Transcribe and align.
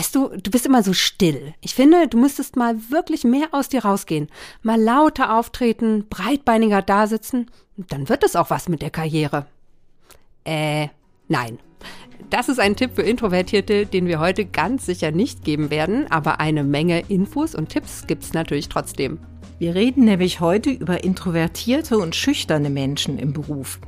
Weißt 0.00 0.14
du, 0.14 0.28
du 0.28 0.50
bist 0.50 0.64
immer 0.64 0.82
so 0.82 0.94
still. 0.94 1.52
Ich 1.60 1.74
finde, 1.74 2.08
du 2.08 2.16
müsstest 2.16 2.56
mal 2.56 2.74
wirklich 2.88 3.22
mehr 3.22 3.48
aus 3.50 3.68
dir 3.68 3.84
rausgehen. 3.84 4.28
Mal 4.62 4.80
lauter 4.80 5.38
auftreten, 5.38 6.06
breitbeiniger 6.08 6.80
dasitzen. 6.80 7.50
Dann 7.76 8.08
wird 8.08 8.24
es 8.24 8.34
auch 8.34 8.48
was 8.48 8.70
mit 8.70 8.80
der 8.80 8.88
Karriere. 8.88 9.44
Äh, 10.44 10.88
nein. 11.28 11.58
Das 12.30 12.48
ist 12.48 12.58
ein 12.58 12.76
Tipp 12.76 12.92
für 12.94 13.02
Introvertierte, 13.02 13.84
den 13.84 14.06
wir 14.06 14.20
heute 14.20 14.46
ganz 14.46 14.86
sicher 14.86 15.10
nicht 15.10 15.44
geben 15.44 15.68
werden, 15.68 16.10
aber 16.10 16.40
eine 16.40 16.64
Menge 16.64 17.00
Infos 17.08 17.54
und 17.54 17.68
Tipps 17.68 18.06
gibt's 18.06 18.32
natürlich 18.32 18.70
trotzdem. 18.70 19.18
Wir 19.60 19.74
reden 19.74 20.06
nämlich 20.06 20.40
heute 20.40 20.70
über 20.70 21.04
introvertierte 21.04 21.98
und 21.98 22.16
schüchterne 22.16 22.70
Menschen 22.70 23.18
im 23.18 23.34
Beruf. 23.34 23.78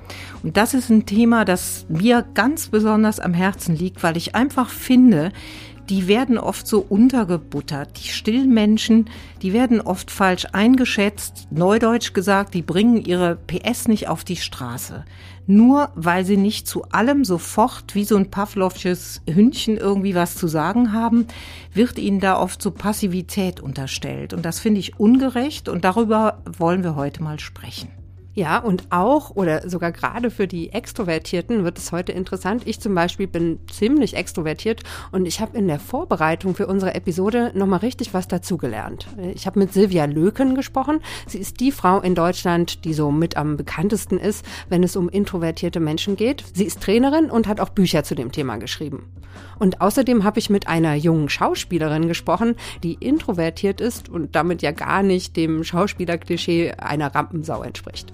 Und 0.42 0.58
das 0.58 0.74
ist 0.74 0.90
ein 0.90 1.06
Thema, 1.06 1.46
das 1.46 1.86
mir 1.88 2.26
ganz 2.34 2.68
besonders 2.68 3.18
am 3.18 3.32
Herzen 3.32 3.74
liegt, 3.74 4.02
weil 4.02 4.18
ich 4.18 4.35
einfach 4.35 4.68
finde, 4.68 5.32
die 5.89 6.09
werden 6.09 6.39
oft 6.39 6.67
so 6.67 6.81
untergebuttert. 6.81 7.99
Die 8.03 8.09
stillen 8.09 8.53
Menschen, 8.53 9.11
die 9.43 9.53
werden 9.53 9.81
oft 9.81 10.11
falsch 10.11 10.46
eingeschätzt. 10.53 11.49
Neudeutsch 11.50 12.13
gesagt, 12.13 12.54
die 12.54 12.63
bringen 12.63 13.04
ihre 13.04 13.36
PS 13.36 13.89
nicht 13.89 14.09
auf 14.09 14.25
die 14.25 14.37
Straße. 14.37 15.04
Nur 15.46 15.90
weil 15.95 16.25
sie 16.25 16.37
nicht 16.37 16.68
zu 16.68 16.85
allem 16.90 17.25
sofort 17.25 17.95
wie 17.95 18.04
so 18.04 18.17
ein 18.17 18.31
Pavlovsches 18.31 19.23
Hündchen 19.29 19.76
irgendwie 19.76 20.14
was 20.14 20.37
zu 20.37 20.46
sagen 20.46 20.93
haben, 20.93 21.26
wird 21.75 21.99
ihnen 21.99 22.21
da 22.21 22.39
oft 22.39 22.62
so 22.62 22.71
Passivität 22.71 23.61
unterstellt. 23.61 24.32
Und 24.35 24.45
das 24.45 24.61
finde 24.61 24.81
ich 24.81 25.01
ungerecht 25.01 25.68
und 25.68 25.85
darüber 25.85 26.43
wollen 26.46 26.85
wir 26.85 26.95
heute 26.95 27.23
mal 27.23 27.40
sprechen. 27.40 28.01
Ja, 28.35 28.59
und 28.59 28.85
auch 28.89 29.31
oder 29.31 29.68
sogar 29.68 29.93
gerade 29.93 30.31
für 30.31 30.46
die 30.46 30.73
Extrovertierten 30.73 31.64
wird 31.64 31.77
es 31.77 31.93
heute 31.93 32.12
interessant. 32.12 32.62
Ich 32.67 32.81
zum 32.81 32.95
Beispiel 32.95 33.27
bin 33.27 33.61
ziemlich 33.70 34.17
extrovertiert 34.17 34.83
und 35.11 35.27
ich 35.27 35.41
habe 35.41 35.59
in 35.59 35.69
der 35.69 35.78
Vorbereitung 35.78 36.55
für 36.55 36.67
unsere 36.67 36.95
Episode 36.95 37.53
nochmal 37.55 37.81
richtig 37.81 38.15
was 38.15 38.29
dazugelernt. 38.29 39.06
Ich 39.34 39.47
habe 39.47 39.59
mit 39.59 39.75
Silvia 39.75 40.06
Löken 40.06 40.55
gesprochen. 40.55 41.01
Sie 41.27 41.39
ist 41.39 41.61
die 41.61 41.73
Frau 41.73 42.01
in 42.01 42.15
Deutschland, 42.15 42.87
die 42.87 42.95
so 42.95 43.11
mit 43.11 43.37
am 43.37 43.59
bekanntesten 43.59 44.17
ist, 44.17 44.47
wenn 44.71 44.83
es 44.83 44.97
um 44.97 45.11
introvertierte 45.11 45.81
Menschen 45.81 46.17
geht. 46.17 46.43
Sie 46.55 46.65
ist 46.65 46.81
Trainerin 46.81 47.31
und 47.31 47.47
hat 47.47 47.61
auch 47.61 47.69
Bücher 47.69 48.03
zu 48.03 48.15
dem 48.15 48.33
Thema 48.33 48.56
geschrieben. 48.56 49.12
Und 49.59 49.81
außerdem 49.81 50.25
habe 50.25 50.39
ich 50.39 50.51
mit 50.51 50.69
einer 50.69 50.95
jungen 50.95 51.28
Schauspielerin 51.28 52.09
gesprochen, 52.09 52.56
die 52.83 52.95
introvertiert 52.95 53.81
ist 53.81 54.09
und 54.09 54.34
damit 54.34 54.62
ja 54.62 54.73
gar 54.73 55.03
nicht 55.03 55.37
dem 55.37 55.65
Schauspielerklischee 55.65 56.73
einer 56.73 57.15
Rampensau 57.15 57.62
entspricht. 57.62 58.12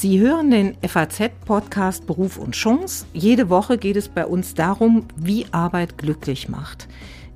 Sie 0.00 0.18
hören 0.18 0.50
den 0.50 0.78
FAZ-Podcast 0.80 2.06
Beruf 2.06 2.38
und 2.38 2.52
Chance. 2.52 3.04
Jede 3.12 3.50
Woche 3.50 3.76
geht 3.76 3.96
es 3.96 4.08
bei 4.08 4.24
uns 4.24 4.54
darum, 4.54 5.04
wie 5.14 5.44
Arbeit 5.52 5.98
glücklich 5.98 6.48
macht. 6.48 6.88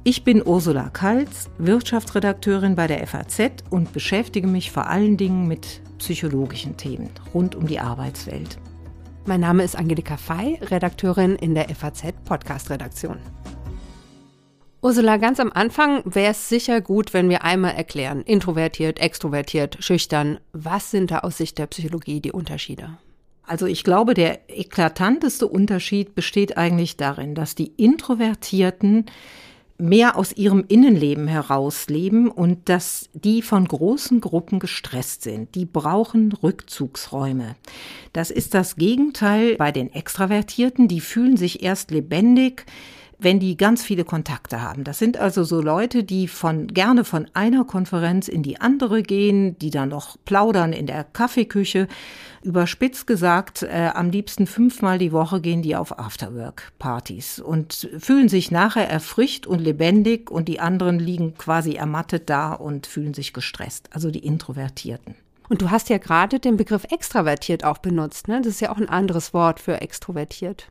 Ich 0.03 0.25
bin 0.25 0.43
Ursula 0.43 0.89
Kalz, 0.89 1.51
Wirtschaftsredakteurin 1.59 2.75
bei 2.75 2.87
der 2.87 3.07
FAZ 3.07 3.65
und 3.69 3.93
beschäftige 3.93 4.47
mich 4.47 4.71
vor 4.71 4.87
allen 4.87 5.19
Dingen 5.19 5.47
mit 5.47 5.83
psychologischen 5.99 6.79
Themen 6.79 7.11
rund 7.35 7.55
um 7.55 7.67
die 7.67 7.81
Arbeitswelt. 7.81 8.57
Mein 9.27 9.41
Name 9.41 9.63
ist 9.63 9.77
Angelika 9.77 10.17
Fey, 10.17 10.59
Redakteurin 10.63 11.37
in 11.37 11.55
der 11.55 11.69
FAZ 11.69 12.15
Podcast 12.25 12.71
Redaktion. 12.71 13.19
Ursula, 14.85 15.17
ganz 15.17 15.41
am 15.41 15.51
Anfang 15.51 16.03
wäre 16.05 16.33
es 16.33 16.51
sicher 16.51 16.83
gut, 16.83 17.15
wenn 17.15 17.31
wir 17.31 17.43
einmal 17.43 17.73
erklären, 17.73 18.21
introvertiert, 18.21 18.99
extrovertiert, 18.99 19.79
schüchtern, 19.81 20.41
was 20.53 20.91
sind 20.91 21.11
da 21.11 21.21
aus 21.21 21.39
Sicht 21.39 21.57
der 21.57 21.69
Psychologie 21.69 22.21
die 22.21 22.33
Unterschiede? 22.33 22.99
Also 23.45 23.65
ich 23.65 23.83
glaube, 23.83 24.13
der 24.13 24.41
eklatanteste 24.51 25.47
Unterschied 25.47 26.15
besteht 26.15 26.59
eigentlich 26.59 26.99
darin, 26.99 27.35
dass 27.35 27.55
die 27.55 27.69
Introvertierten 27.79 29.07
mehr 29.79 30.17
aus 30.17 30.35
ihrem 30.35 30.67
Innenleben 30.69 31.29
herausleben 31.29 32.29
und 32.29 32.69
dass 32.69 33.09
die 33.15 33.41
von 33.41 33.67
großen 33.67 34.21
Gruppen 34.21 34.59
gestresst 34.59 35.23
sind. 35.23 35.55
Die 35.55 35.65
brauchen 35.65 36.31
Rückzugsräume. 36.33 37.57
Das 38.13 38.31
ist 38.31 38.53
das 38.53 38.77
Gegenteil 38.77 39.57
bei 39.57 39.73
den 39.73 39.91
Extravertierten. 39.95 40.89
Die 40.89 41.01
fühlen 41.01 41.39
sich 41.39 41.63
erst 41.63 41.91
lebendig, 41.91 42.67
wenn 43.19 43.41
die 43.41 43.57
ganz 43.57 43.85
viele 43.85 44.05
Kontakte 44.05 44.63
haben. 44.63 44.85
Das 44.85 44.99
sind 44.99 45.17
also 45.17 45.45
so 45.45 45.61
Leute, 45.61 46.05
die 46.05 46.29
von 46.29 46.69
gerne 46.69 47.05
von 47.05 47.27
einer 47.35 47.65
Konferenz 47.65 48.29
in 48.29 48.43
die 48.43 48.61
andere 48.61 49.03
gehen, 49.03 49.59
die 49.59 49.71
dann 49.71 49.89
noch 49.89 50.17
plaudern 50.25 50.73
in 50.73 50.87
der 50.87 51.05
Kaffeeküche. 51.05 51.89
Überspitzt 52.43 53.07
gesagt, 53.07 53.63
äh, 53.63 53.91
am 53.95 54.11
liebsten 54.11 54.47
fünfmal 54.47 54.99
die 54.99 55.13
Woche 55.13 55.41
gehen 55.41 55.63
die 55.63 55.77
auf 55.77 55.99
Afterwork-Partys 55.99 57.41
und 57.41 57.89
fühlen 57.99 58.29
sich 58.29 58.51
nachher 58.51 58.89
erfrischt 58.89 59.47
und 59.47 59.61
lebendig 59.61 60.31
und 60.31 60.49
die 60.49 60.61
anderen 60.61 60.99
liegen 60.99 61.35
quasi 61.37 61.75
ermattet 61.75 62.29
da 62.29 62.53
und 62.53 62.87
fühlen 62.87 63.15
sich 63.15 63.33
gestresst. 63.33 63.89
Also 63.93 64.11
die 64.11 64.27
Introvertierten. 64.27 65.15
Und 65.49 65.63
du 65.63 65.71
hast 65.71 65.89
ja 65.91 65.99
gerade 65.99 66.41
den 66.41 66.57
Begriff 66.57 66.85
extravertiert 66.91 67.65
auch 67.65 67.79
benutzt, 67.79 68.29
ne? 68.29 68.41
Das 68.41 68.55
ist 68.55 68.61
ja 68.61 68.73
auch 68.73 68.79
ein 68.79 68.89
anderes 68.89 69.35
Wort 69.35 69.61
für 69.61 69.81
extrovertiert. 69.81 70.69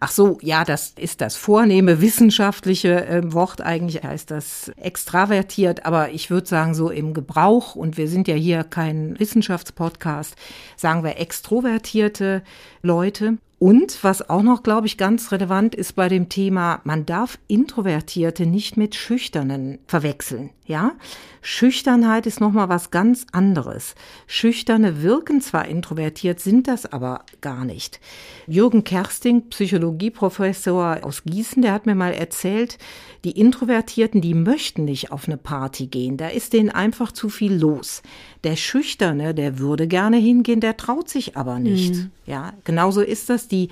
Ach 0.00 0.10
so, 0.10 0.38
ja, 0.42 0.64
das 0.64 0.94
ist 0.96 1.20
das 1.20 1.36
vornehme 1.36 2.00
wissenschaftliche 2.00 3.06
äh, 3.06 3.32
Wort. 3.32 3.60
Eigentlich 3.60 4.02
heißt 4.02 4.30
das 4.30 4.70
extravertiert, 4.76 5.86
aber 5.86 6.10
ich 6.10 6.30
würde 6.30 6.46
sagen, 6.46 6.74
so 6.74 6.90
im 6.90 7.14
Gebrauch, 7.14 7.74
und 7.74 7.96
wir 7.96 8.08
sind 8.08 8.28
ja 8.28 8.34
hier 8.34 8.64
kein 8.64 9.18
Wissenschaftspodcast, 9.18 10.36
sagen 10.76 11.04
wir 11.04 11.18
extrovertierte 11.18 12.42
Leute. 12.82 13.38
Und 13.58 14.04
was 14.04 14.28
auch 14.28 14.42
noch, 14.42 14.62
glaube 14.62 14.86
ich, 14.86 14.98
ganz 14.98 15.32
relevant 15.32 15.74
ist 15.74 15.94
bei 15.94 16.10
dem 16.10 16.28
Thema, 16.28 16.80
man 16.84 17.06
darf 17.06 17.38
Introvertierte 17.48 18.44
nicht 18.44 18.76
mit 18.76 18.94
Schüchternen 18.94 19.78
verwechseln. 19.86 20.50
Ja, 20.66 20.92
Schüchternheit 21.40 22.26
ist 22.26 22.40
nochmal 22.40 22.68
was 22.68 22.90
ganz 22.90 23.24
anderes. 23.32 23.94
Schüchterne 24.26 25.02
wirken 25.02 25.40
zwar 25.40 25.68
introvertiert, 25.68 26.40
sind 26.40 26.68
das 26.68 26.92
aber 26.92 27.24
gar 27.40 27.64
nicht. 27.64 28.00
Jürgen 28.46 28.84
Kersting, 28.84 29.48
Psychologieprofessor 29.48 30.98
aus 31.02 31.22
Gießen, 31.24 31.62
der 31.62 31.72
hat 31.72 31.86
mir 31.86 31.94
mal 31.94 32.12
erzählt, 32.12 32.78
die 33.24 33.38
Introvertierten, 33.40 34.20
die 34.20 34.34
möchten 34.34 34.84
nicht 34.84 35.12
auf 35.12 35.28
eine 35.28 35.36
Party 35.36 35.86
gehen. 35.86 36.16
Da 36.16 36.28
ist 36.28 36.52
denen 36.52 36.70
einfach 36.70 37.12
zu 37.12 37.28
viel 37.28 37.54
los. 37.54 38.02
Der 38.46 38.54
Schüchterne, 38.54 39.34
der 39.34 39.58
würde 39.58 39.88
gerne 39.88 40.18
hingehen, 40.18 40.60
der 40.60 40.76
traut 40.76 41.08
sich 41.08 41.36
aber 41.36 41.58
nicht. 41.58 41.96
Mhm. 41.96 42.10
Ja, 42.26 42.52
genauso 42.62 43.00
ist 43.00 43.28
das. 43.28 43.48
Die 43.48 43.70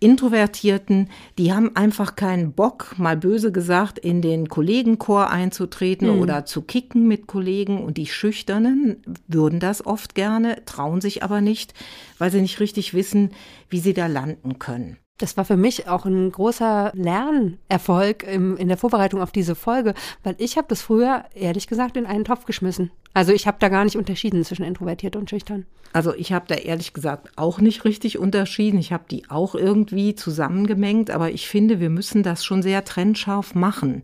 Introvertierten, 0.00 1.10
die 1.38 1.52
haben 1.52 1.76
einfach 1.76 2.16
keinen 2.16 2.50
Bock, 2.50 2.96
mal 2.98 3.16
böse 3.16 3.52
gesagt, 3.52 4.00
in 4.00 4.22
den 4.22 4.48
Kollegenchor 4.48 5.30
einzutreten 5.30 6.12
mhm. 6.12 6.20
oder 6.20 6.44
zu 6.44 6.62
kicken 6.62 7.06
mit 7.06 7.28
Kollegen. 7.28 7.84
Und 7.84 7.98
die 7.98 8.06
Schüchternen 8.06 8.96
würden 9.28 9.60
das 9.60 9.86
oft 9.86 10.16
gerne, 10.16 10.64
trauen 10.64 11.00
sich 11.00 11.22
aber 11.22 11.40
nicht, 11.40 11.72
weil 12.18 12.32
sie 12.32 12.40
nicht 12.40 12.58
richtig 12.58 12.94
wissen, 12.94 13.30
wie 13.70 13.78
sie 13.78 13.94
da 13.94 14.08
landen 14.08 14.58
können. 14.58 14.96
Das 15.18 15.36
war 15.38 15.46
für 15.46 15.56
mich 15.56 15.88
auch 15.88 16.04
ein 16.04 16.30
großer 16.30 16.92
Lernerfolg 16.94 18.22
im, 18.24 18.56
in 18.58 18.68
der 18.68 18.76
Vorbereitung 18.76 19.22
auf 19.22 19.30
diese 19.30 19.54
Folge, 19.54 19.94
weil 20.22 20.34
ich 20.38 20.58
habe 20.58 20.68
das 20.68 20.82
früher 20.82 21.24
ehrlich 21.34 21.68
gesagt 21.68 21.96
in 21.96 22.04
einen 22.04 22.24
Topf 22.24 22.44
geschmissen. 22.44 22.90
Also 23.14 23.32
ich 23.32 23.46
habe 23.46 23.56
da 23.58 23.70
gar 23.70 23.84
nicht 23.84 23.96
unterschieden 23.96 24.44
zwischen 24.44 24.64
introvertiert 24.64 25.16
und 25.16 25.30
schüchtern. 25.30 25.64
Also 25.94 26.14
ich 26.14 26.32
habe 26.32 26.44
da 26.48 26.56
ehrlich 26.56 26.92
gesagt 26.92 27.30
auch 27.36 27.60
nicht 27.60 27.86
richtig 27.86 28.18
unterschieden. 28.18 28.78
Ich 28.78 28.92
habe 28.92 29.04
die 29.10 29.30
auch 29.30 29.54
irgendwie 29.54 30.14
zusammengemengt, 30.14 31.10
aber 31.10 31.30
ich 31.30 31.48
finde, 31.48 31.80
wir 31.80 31.88
müssen 31.88 32.22
das 32.22 32.44
schon 32.44 32.62
sehr 32.62 32.84
trennscharf 32.84 33.54
machen 33.54 34.02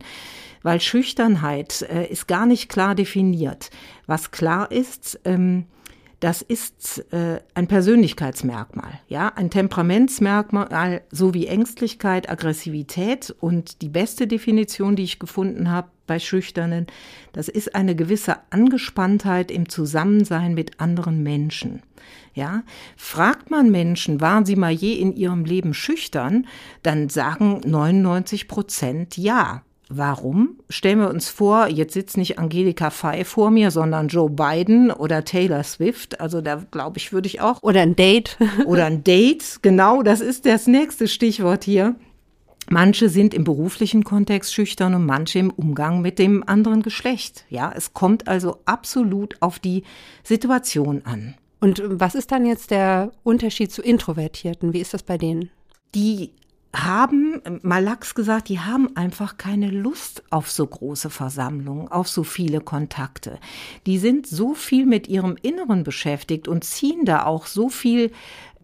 weil 0.63 0.79
Schüchternheit 0.79 1.83
äh, 1.83 2.07
ist 2.07 2.27
gar 2.27 2.45
nicht 2.45 2.69
klar 2.69 2.95
definiert. 2.95 3.69
Was 4.07 4.31
klar 4.31 4.71
ist, 4.71 5.19
ähm, 5.25 5.65
das 6.23 6.41
ist 6.41 7.03
äh, 7.11 7.41
ein 7.53 7.67
Persönlichkeitsmerkmal, 7.67 9.01
ja, 9.09 9.33
ein 9.35 9.49
Temperamentsmerkmal 9.49 11.01
sowie 11.11 11.47
Ängstlichkeit, 11.47 12.29
Aggressivität 12.29 13.35
und 13.41 13.81
die 13.81 13.89
beste 13.89 14.25
Definition, 14.25 14.95
die 14.95 15.03
ich 15.03 15.19
gefunden 15.19 15.69
habe 15.69 15.89
bei 16.07 16.19
Schüchternen, 16.19 16.87
das 17.33 17.49
ist 17.49 17.75
eine 17.75 17.93
gewisse 17.93 18.37
Angespanntheit 18.51 19.51
im 19.51 19.67
Zusammensein 19.67 20.53
mit 20.53 20.79
anderen 20.79 21.23
Menschen. 21.23 21.81
Ja, 22.33 22.63
fragt 22.95 23.51
man 23.51 23.69
Menschen, 23.69 24.21
waren 24.21 24.45
sie 24.45 24.55
mal 24.55 24.71
je 24.71 24.93
in 24.93 25.17
ihrem 25.17 25.43
Leben 25.43 25.73
schüchtern, 25.73 26.47
dann 26.83 27.09
sagen 27.09 27.59
99 27.65 28.47
Prozent 28.47 29.17
ja. 29.17 29.63
Warum? 29.95 30.57
Stellen 30.69 30.99
wir 30.99 31.09
uns 31.09 31.29
vor, 31.29 31.67
jetzt 31.67 31.93
sitzt 31.93 32.17
nicht 32.17 32.39
Angelika 32.39 32.89
Fey 32.89 33.23
vor 33.25 33.51
mir, 33.51 33.69
sondern 33.69 34.07
Joe 34.07 34.29
Biden 34.29 34.91
oder 34.91 35.23
Taylor 35.23 35.63
Swift. 35.63 36.19
Also 36.19 36.41
da 36.41 36.63
glaube 36.71 36.97
ich, 36.97 37.13
würde 37.13 37.27
ich 37.27 37.41
auch. 37.41 37.61
Oder 37.61 37.81
ein 37.81 37.95
Date. 37.95 38.37
oder 38.65 38.85
ein 38.85 39.03
Date, 39.03 39.59
genau, 39.61 40.01
das 40.01 40.19
ist 40.19 40.45
das 40.45 40.65
nächste 40.65 41.07
Stichwort 41.07 41.63
hier. 41.63 41.95
Manche 42.69 43.09
sind 43.09 43.33
im 43.33 43.43
beruflichen 43.43 44.03
Kontext 44.03 44.53
schüchtern 44.53 44.95
und 44.95 45.05
manche 45.05 45.37
im 45.37 45.51
Umgang 45.51 46.01
mit 46.01 46.17
dem 46.17 46.47
anderen 46.47 46.81
Geschlecht. 46.81 47.45
Ja, 47.49 47.71
es 47.75 47.93
kommt 47.93 48.27
also 48.27 48.57
absolut 48.65 49.35
auf 49.41 49.59
die 49.59 49.83
Situation 50.23 51.01
an. 51.05 51.35
Und 51.59 51.83
was 51.85 52.15
ist 52.15 52.31
dann 52.31 52.45
jetzt 52.45 52.71
der 52.71 53.11
Unterschied 53.23 53.71
zu 53.71 53.81
Introvertierten? 53.81 54.73
Wie 54.73 54.81
ist 54.81 54.93
das 54.93 55.03
bei 55.03 55.17
denen? 55.17 55.49
Die 55.93 56.31
haben, 56.75 57.41
mal 57.61 57.83
lax 57.83 58.15
gesagt, 58.15 58.49
die 58.49 58.59
haben 58.59 58.95
einfach 58.95 59.37
keine 59.37 59.69
Lust 59.69 60.23
auf 60.31 60.49
so 60.49 60.65
große 60.65 61.09
Versammlungen, 61.09 61.87
auf 61.87 62.07
so 62.07 62.23
viele 62.23 62.61
Kontakte. 62.61 63.39
Die 63.85 63.99
sind 63.99 64.25
so 64.25 64.55
viel 64.55 64.85
mit 64.85 65.07
ihrem 65.07 65.37
Inneren 65.41 65.83
beschäftigt 65.83 66.47
und 66.47 66.63
ziehen 66.63 67.05
da 67.05 67.25
auch 67.25 67.45
so 67.45 67.69
viel 67.69 68.11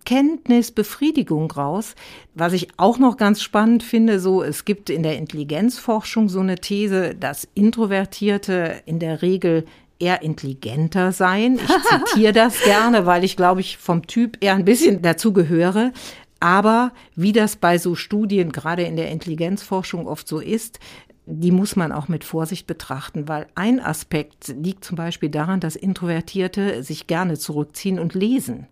Kenntnis, 0.05 0.71
Befriedigung 0.71 1.51
raus. 1.51 1.93
Was 2.33 2.53
ich 2.53 2.69
auch 2.77 2.97
noch 2.97 3.17
ganz 3.17 3.43
spannend 3.43 3.83
finde, 3.83 4.19
so, 4.19 4.41
es 4.41 4.65
gibt 4.65 4.89
in 4.89 5.03
der 5.03 5.17
Intelligenzforschung 5.17 6.29
so 6.29 6.39
eine 6.39 6.55
These, 6.55 7.13
dass 7.13 7.47
Introvertierte 7.53 8.81
in 8.85 8.97
der 8.97 9.21
Regel 9.21 9.65
eher 9.99 10.21
intelligenter 10.23 11.11
seien. 11.11 11.55
Ich 11.55 12.07
zitiere 12.07 12.33
das 12.33 12.63
gerne, 12.63 13.05
weil 13.05 13.23
ich 13.23 13.35
glaube 13.35 13.61
ich 13.61 13.77
vom 13.77 14.07
Typ 14.07 14.37
eher 14.39 14.55
ein 14.55 14.65
bisschen 14.65 15.01
dazu 15.01 15.33
gehöre. 15.33 15.91
Aber 16.39 16.93
wie 17.15 17.33
das 17.33 17.55
bei 17.55 17.77
so 17.77 17.95
Studien, 17.95 18.51
gerade 18.51 18.83
in 18.83 18.95
der 18.95 19.11
Intelligenzforschung 19.11 20.07
oft 20.07 20.27
so 20.27 20.39
ist, 20.39 20.79
die 21.25 21.51
muss 21.51 21.75
man 21.75 21.91
auch 21.91 22.07
mit 22.07 22.23
Vorsicht 22.23 22.65
betrachten, 22.65 23.27
weil 23.27 23.47
ein 23.53 23.79
Aspekt 23.79 24.47
liegt 24.47 24.83
zum 24.83 24.95
Beispiel 24.95 25.29
daran, 25.29 25.59
dass 25.59 25.75
Introvertierte 25.75 26.81
sich 26.81 27.05
gerne 27.05 27.37
zurückziehen 27.37 27.99
und 27.99 28.15
lesen. 28.15 28.67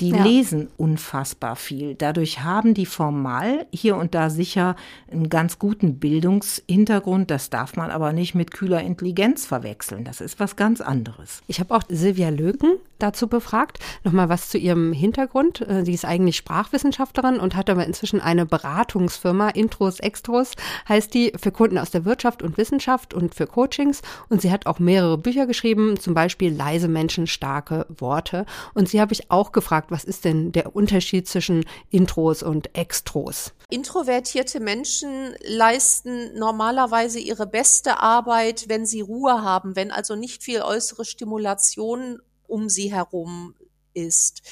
Die 0.00 0.10
ja. 0.10 0.22
lesen 0.22 0.68
unfassbar 0.76 1.56
viel. 1.56 1.94
Dadurch 1.94 2.44
haben 2.44 2.72
die 2.72 2.86
formal 2.86 3.66
hier 3.72 3.96
und 3.96 4.14
da 4.14 4.30
sicher 4.30 4.76
einen 5.10 5.28
ganz 5.28 5.58
guten 5.58 5.98
Bildungshintergrund. 5.98 7.30
Das 7.30 7.50
darf 7.50 7.76
man 7.76 7.90
aber 7.90 8.12
nicht 8.12 8.34
mit 8.34 8.52
kühler 8.52 8.82
Intelligenz 8.82 9.44
verwechseln. 9.44 10.04
Das 10.04 10.20
ist 10.20 10.38
was 10.38 10.54
ganz 10.54 10.80
anderes. 10.80 11.42
Ich 11.48 11.58
habe 11.58 11.74
auch 11.74 11.82
Silvia 11.88 12.28
Löken 12.28 12.78
dazu 12.98 13.28
befragt. 13.28 13.78
Nochmal 14.04 14.28
was 14.28 14.48
zu 14.48 14.58
ihrem 14.58 14.92
Hintergrund. 14.92 15.60
Äh, 15.68 15.84
sie 15.84 15.94
ist 15.94 16.04
eigentlich 16.04 16.36
Sprachwissenschaftlerin 16.36 17.38
und 17.40 17.56
hat 17.56 17.70
aber 17.70 17.86
inzwischen 17.86 18.20
eine 18.20 18.46
Beratungsfirma, 18.46 19.50
Intros, 19.50 20.00
Extros, 20.00 20.52
heißt 20.88 21.12
die, 21.14 21.32
für 21.40 21.52
Kunden 21.52 21.78
aus 21.78 21.90
der 21.90 22.04
Wirtschaft 22.04 22.42
und 22.42 22.56
Wissenschaft 22.58 23.14
und 23.14 23.34
für 23.34 23.46
Coachings. 23.46 24.02
Und 24.28 24.42
sie 24.42 24.50
hat 24.50 24.66
auch 24.66 24.78
mehrere 24.78 25.18
Bücher 25.18 25.46
geschrieben, 25.46 25.98
zum 25.98 26.14
Beispiel 26.14 26.52
Leise 26.52 26.88
Menschen, 26.88 27.26
starke 27.26 27.86
Worte. 27.88 28.46
Und 28.74 28.88
sie 28.88 29.00
habe 29.00 29.12
ich 29.12 29.30
auch 29.30 29.52
gefragt, 29.52 29.87
was 29.90 30.04
ist 30.04 30.24
denn 30.24 30.52
der 30.52 30.74
Unterschied 30.74 31.28
zwischen 31.28 31.64
Intros 31.90 32.42
und 32.42 32.74
Extros? 32.76 33.52
Introvertierte 33.70 34.60
Menschen 34.60 35.34
leisten 35.42 36.38
normalerweise 36.38 37.18
ihre 37.18 37.46
beste 37.46 38.00
Arbeit, 38.00 38.68
wenn 38.68 38.86
sie 38.86 39.00
Ruhe 39.00 39.42
haben, 39.42 39.76
wenn 39.76 39.90
also 39.90 40.16
nicht 40.16 40.42
viel 40.42 40.62
äußere 40.62 41.04
Stimulation 41.04 42.20
um 42.46 42.68
sie 42.68 42.92
herum 42.92 43.54
ist. 43.94 44.42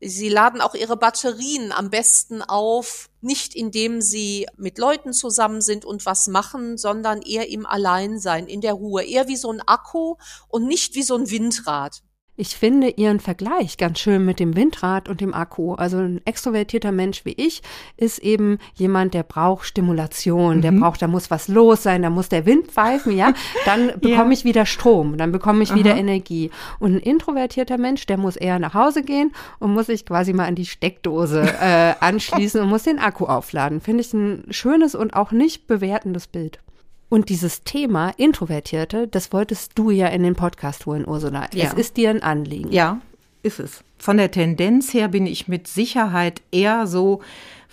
Sie 0.00 0.28
laden 0.28 0.60
auch 0.60 0.74
ihre 0.74 0.96
Batterien 0.96 1.72
am 1.72 1.90
besten 1.90 2.42
auf, 2.42 3.08
nicht 3.20 3.54
indem 3.54 4.02
sie 4.02 4.46
mit 4.56 4.78
Leuten 4.78 5.12
zusammen 5.12 5.62
sind 5.62 5.84
und 5.84 6.04
was 6.04 6.26
machen, 6.26 6.76
sondern 6.76 7.22
eher 7.22 7.48
im 7.48 7.64
Alleinsein, 7.64 8.46
in 8.46 8.60
der 8.60 8.74
Ruhe, 8.74 9.04
eher 9.04 9.26
wie 9.26 9.36
so 9.36 9.50
ein 9.50 9.62
Akku 9.62 10.16
und 10.48 10.66
nicht 10.66 10.94
wie 10.94 11.02
so 11.02 11.16
ein 11.16 11.30
Windrad. 11.30 12.02
Ich 12.38 12.56
finde 12.56 12.90
Ihren 12.90 13.18
Vergleich 13.18 13.78
ganz 13.78 13.98
schön 13.98 14.24
mit 14.26 14.40
dem 14.40 14.56
Windrad 14.56 15.08
und 15.08 15.22
dem 15.22 15.32
Akku. 15.32 15.74
Also 15.74 15.96
ein 15.96 16.20
extrovertierter 16.26 16.92
Mensch 16.92 17.24
wie 17.24 17.32
ich 17.32 17.62
ist 17.96 18.18
eben 18.18 18.58
jemand, 18.74 19.14
der 19.14 19.22
braucht 19.22 19.66
Stimulation, 19.66 20.58
mhm. 20.58 20.60
der 20.62 20.72
braucht, 20.72 21.00
da 21.00 21.08
muss 21.08 21.30
was 21.30 21.48
los 21.48 21.82
sein, 21.82 22.02
da 22.02 22.10
muss 22.10 22.28
der 22.28 22.44
Wind 22.44 22.66
pfeifen, 22.66 23.16
ja. 23.16 23.32
Dann 23.64 23.86
bekomme 24.00 24.26
ja. 24.26 24.32
ich 24.32 24.44
wieder 24.44 24.66
Strom, 24.66 25.16
dann 25.16 25.32
bekomme 25.32 25.62
ich 25.62 25.70
Aha. 25.70 25.78
wieder 25.78 25.96
Energie. 25.96 26.50
Und 26.78 26.96
ein 26.96 27.00
introvertierter 27.00 27.78
Mensch, 27.78 28.04
der 28.04 28.18
muss 28.18 28.36
eher 28.36 28.58
nach 28.58 28.74
Hause 28.74 29.02
gehen 29.02 29.32
und 29.58 29.72
muss 29.72 29.86
sich 29.86 30.04
quasi 30.04 30.34
mal 30.34 30.46
an 30.46 30.56
die 30.56 30.66
Steckdose 30.66 31.40
äh, 31.60 31.94
anschließen 32.00 32.60
und 32.60 32.68
muss 32.68 32.82
den 32.82 32.98
Akku 32.98 33.24
aufladen. 33.24 33.80
Finde 33.80 34.02
ich 34.02 34.12
ein 34.12 34.44
schönes 34.50 34.94
und 34.94 35.14
auch 35.14 35.32
nicht 35.32 35.66
bewertendes 35.66 36.26
Bild. 36.26 36.58
Und 37.08 37.28
dieses 37.28 37.62
Thema 37.62 38.10
Introvertierte, 38.16 39.06
das 39.06 39.32
wolltest 39.32 39.72
du 39.76 39.90
ja 39.90 40.08
in 40.08 40.22
den 40.22 40.34
Podcast 40.34 40.86
holen, 40.86 41.06
Ursula. 41.06 41.48
Ja. 41.52 41.66
Es 41.66 41.72
ist 41.74 41.96
dir 41.96 42.10
ein 42.10 42.22
Anliegen. 42.22 42.72
Ja, 42.72 43.00
ist 43.42 43.60
es. 43.60 43.84
Von 43.98 44.16
der 44.16 44.30
Tendenz 44.30 44.92
her 44.92 45.08
bin 45.08 45.26
ich 45.26 45.46
mit 45.46 45.68
Sicherheit 45.68 46.42
eher 46.50 46.86
so 46.86 47.20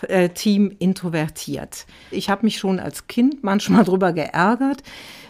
äh, 0.08 0.30
Team 0.30 0.76
introvertiert. 0.80 1.86
Ich 2.12 2.30
habe 2.30 2.46
mich 2.46 2.58
schon 2.58 2.80
als 2.80 3.08
Kind 3.08 3.44
manchmal 3.44 3.84
drüber 3.86 4.14
geärgert, 4.14 4.84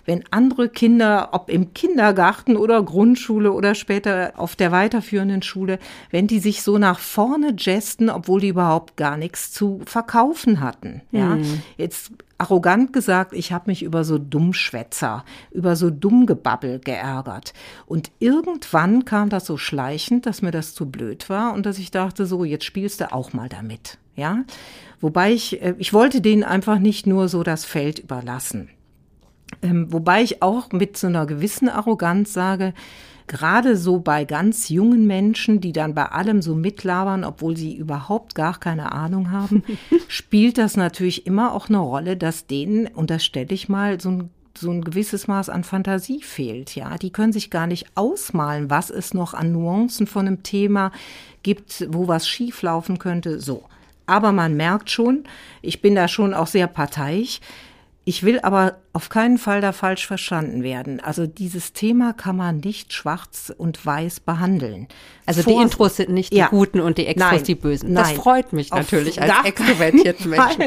wenn 0.06 0.26
andere 0.32 0.68
Kinder, 0.68 1.30
ob 1.32 1.50
im 1.50 1.74
Kindergarten 1.74 2.58
oder 2.58 2.84
Grundschule 2.84 3.54
oder 3.54 3.74
später 3.74 4.34
auf 4.36 4.58
der 4.58 4.74
weiterführenden 4.74 5.42
Schule, 5.42 5.80
wenn 6.12 6.28
die 6.28 6.40
sich 6.40 6.62
so 6.62 6.78
nach 6.78 7.00
vorne 7.00 7.54
gesten, 7.54 8.10
obwohl 8.10 8.42
die 8.42 8.50
überhaupt 8.50 8.98
gar 8.98 9.16
nichts 9.16 9.54
zu 9.54 9.80
verkaufen 9.86 10.60
hatten. 10.60 11.02
Ja, 11.12 11.36
mhm. 11.36 11.62
jetzt 11.78 12.12
arrogant 12.44 12.92
gesagt, 12.92 13.34
ich 13.34 13.54
habe 13.54 13.70
mich 13.70 13.84
über 13.84 14.04
so 14.04 14.18
Dummschwätzer, 14.18 15.24
über 15.52 15.76
so 15.76 15.90
Dummgebabbel 15.90 16.80
geärgert. 16.80 17.54
Und 17.86 18.12
irgendwann 18.20 19.06
kam 19.06 19.30
das 19.30 19.46
so 19.46 19.58
schleichend, 19.58 20.26
dass 20.26 20.42
mir 20.42 20.52
das 20.52 20.74
zu 20.74 20.90
blöd 20.90 21.30
war 21.30 21.54
und 21.54 21.66
dass 21.66 21.80
ich 21.80 21.90
dachte, 21.90 22.26
so, 22.26 22.44
jetzt 22.44 22.66
spielst 22.66 23.00
du 23.00 23.14
auch 23.14 23.32
mal 23.32 23.48
damit. 23.48 23.98
Ja, 24.16 24.44
wobei 25.00 25.32
ich, 25.32 25.62
äh, 25.62 25.76
ich 25.80 25.94
wollte 25.94 26.22
denen 26.22 26.44
einfach 26.44 26.80
nicht 26.80 27.08
nur 27.08 27.30
so 27.30 27.44
das 27.44 27.66
Feld 27.66 28.00
überlassen. 28.00 28.70
Ähm, 29.62 29.92
wobei 29.92 30.22
ich 30.22 30.42
auch 30.42 30.72
mit 30.72 30.98
so 30.98 31.08
einer 31.08 31.26
gewissen 31.26 31.70
Arroganz 31.70 32.34
sage, 32.34 32.74
gerade 33.28 33.78
so 33.78 34.00
bei 34.00 34.26
ganz 34.26 34.70
jungen 34.70 35.08
Menschen, 35.08 35.62
die 35.62 35.74
dann 35.74 35.94
bei 35.94 36.06
allem 36.06 36.42
so 36.42 36.56
mitlabern, 36.56 37.24
obwohl 37.24 37.58
sie 37.58 37.76
überhaupt 37.76 38.36
gar 38.36 38.60
keine 38.60 38.92
Ahnung 38.92 39.32
haben, 39.32 39.64
spielt 40.08 40.58
das 40.58 40.78
natürlich 40.78 41.26
immer 41.26 41.54
auch 41.54 41.70
eine 41.70 41.80
Rolle, 41.80 42.18
dass 42.18 42.48
denen, 42.48 42.88
und 42.88 43.10
das 43.10 43.24
stelle 43.24 43.54
ich 43.54 43.70
mal, 43.70 44.00
so 44.00 44.10
ein 44.10 44.30
so 44.56 44.70
ein 44.70 44.84
gewisses 44.84 45.28
Maß 45.28 45.50
an 45.50 45.64
Fantasie 45.64 46.22
fehlt, 46.22 46.76
ja. 46.76 46.98
Die 46.98 47.12
können 47.12 47.34
sich 47.34 47.50
gar 47.50 47.68
nicht 47.68 47.88
ausmalen, 47.96 48.70
was 48.70 48.90
es 48.90 49.14
noch 49.14 49.34
an 49.34 49.52
Nuancen 49.52 50.08
von 50.08 50.28
einem 50.28 50.44
Thema 50.44 50.92
gibt, 51.42 51.88
wo 51.90 52.08
was 52.08 52.28
schieflaufen 52.28 53.00
könnte, 53.00 53.40
so. 53.40 53.64
Aber 54.06 54.32
man 54.32 54.56
merkt 54.56 54.92
schon, 54.92 55.24
ich 55.62 55.82
bin 55.82 55.96
da 55.96 56.08
schon 56.08 56.34
auch 56.34 56.48
sehr 56.48 56.68
parteiisch. 56.68 57.40
Ich 58.06 58.24
will 58.24 58.40
aber 58.42 58.80
auf 58.92 59.08
keinen 59.08 59.38
Fall 59.38 59.62
da 59.62 59.72
falsch 59.72 60.06
verstanden 60.06 60.62
werden. 60.62 61.00
Also 61.00 61.26
dieses 61.26 61.72
Thema 61.72 62.12
kann 62.12 62.36
man 62.36 62.58
nicht 62.58 62.92
schwarz 62.92 63.54
und 63.56 63.86
weiß 63.86 64.20
behandeln. 64.20 64.90
Also 65.26 65.42
Vor 65.44 65.54
die 65.54 65.62
Intros 65.62 65.96
sind 65.96 66.10
nicht 66.10 66.34
die 66.34 66.38
ja. 66.38 66.48
Guten 66.48 66.82
und 66.82 66.98
die 66.98 67.08
Extros 67.08 67.32
Nein. 67.32 67.44
die 67.46 67.56
Bösen. 67.56 67.96
Das 67.96 68.10
Nein. 68.10 68.18
freut 68.18 68.52
mich 68.52 68.72
natürlich 68.72 69.22
auf 69.22 69.30
als 69.30 69.48
extrovertierten 69.48 70.30
Menschen. 70.30 70.64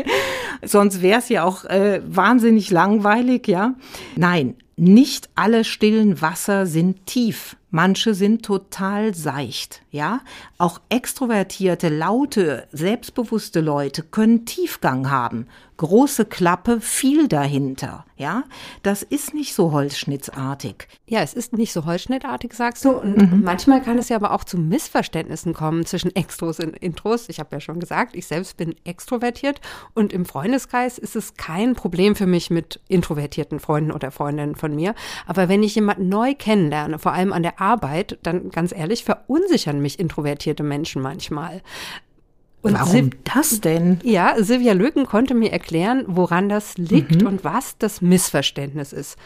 Sonst 0.65 1.03
wäre 1.03 1.19
es 1.19 1.29
ja 1.29 1.45
auch 1.45 1.65
äh, 1.67 2.01
wahnsinnig 2.07 2.71
langweilig, 2.71 3.49
ja. 3.49 3.75
Nein, 4.17 4.57
nicht 4.77 5.29
alle 5.35 5.65
stillen 5.65 6.23
Wasser 6.23 6.67
sind 6.67 7.05
tief. 7.05 7.57
Manche 7.71 8.15
sind 8.15 8.45
total 8.45 9.15
seicht, 9.15 9.83
ja. 9.91 10.21
Auch 10.57 10.81
extrovertierte, 10.89 11.89
laute, 11.89 12.69
selbstbewusste 12.73 13.61
Leute 13.61 14.03
können 14.03 14.47
Tiefgang 14.47 15.11
haben 15.11 15.47
große 15.77 16.25
Klappe, 16.25 16.81
viel 16.81 17.29
dahinter. 17.29 18.05
Ja, 18.19 18.45
das 18.83 19.03
ist 19.03 19.35
nicht 19.35 19.55
so 19.55 19.73
holzschnittartig. 19.73 20.89
Ja, 21.07 21.21
es 21.21 21.35
ist 21.35 21.53
nicht 21.53 21.73
so 21.73 21.85
holzschnittartig, 21.85 22.55
sagst 22.55 22.87
du. 22.87 22.91
Und 22.93 23.17
mhm. 23.17 23.43
manchmal 23.45 23.83
kann 23.83 23.99
es 23.99 24.09
ja 24.09 24.17
aber 24.17 24.33
auch 24.33 24.45
zu 24.45 24.57
Missverständnissen 24.57 25.53
kommen 25.53 25.85
zwischen 25.85 26.17
Extros 26.17 26.59
und 26.61 26.75
Intros. 26.79 27.29
Ich 27.29 27.39
habe 27.39 27.51
ja 27.53 27.61
schon 27.61 27.79
gesagt, 27.79 28.17
ich 28.17 28.27
selbst 28.27 28.57
bin 28.57 28.75
extrovertiert 28.85 29.61
und 29.93 30.15
im 30.15 30.25
Freundeskreis 30.25 30.97
ist 30.97 31.15
es 31.15 31.35
kein 31.35 31.75
Problem 31.75 32.17
für 32.17 32.27
mich 32.27 32.49
mit 32.49 32.81
introvertierten 32.89 33.61
Freunden 33.61 33.93
oder 33.93 34.11
Freundinnen 34.11 34.57
von 34.57 34.75
mir. 34.75 34.95
Aber 35.27 35.51
wenn 35.51 35.63
ich 35.63 35.75
jemanden 35.75 36.09
neu 36.09 36.35
kennenlerne, 36.35 36.99
vor 36.99 37.13
allem 37.13 37.35
an 37.35 37.43
der 37.43 37.56
Arbeit, 37.59 38.19
dann 38.23 38.51
ganz 38.51 38.73
ehrlich 38.73 39.05
verunsichern 39.05 39.81
mich 39.81 39.99
introvertierte 39.99 40.63
Menschen 40.63 41.03
manchmal. 41.03 41.63
Und 42.63 42.75
Warum 42.75 42.91
Sil 42.91 43.11
das 43.23 43.61
denn? 43.61 44.01
Ja, 44.03 44.35
Silvia 44.39 44.73
Löken 44.73 45.07
konnte 45.07 45.35
mir 45.35 45.53
erklären, 45.53 46.05
woran 46.09 46.49
das 46.49 46.77
liegt 46.79 47.23
mhm. 47.23 47.29
und 47.29 47.45
was 47.45 47.79
das 47.79 48.01
Missverständnis 48.01 48.93
ist. 48.93 49.17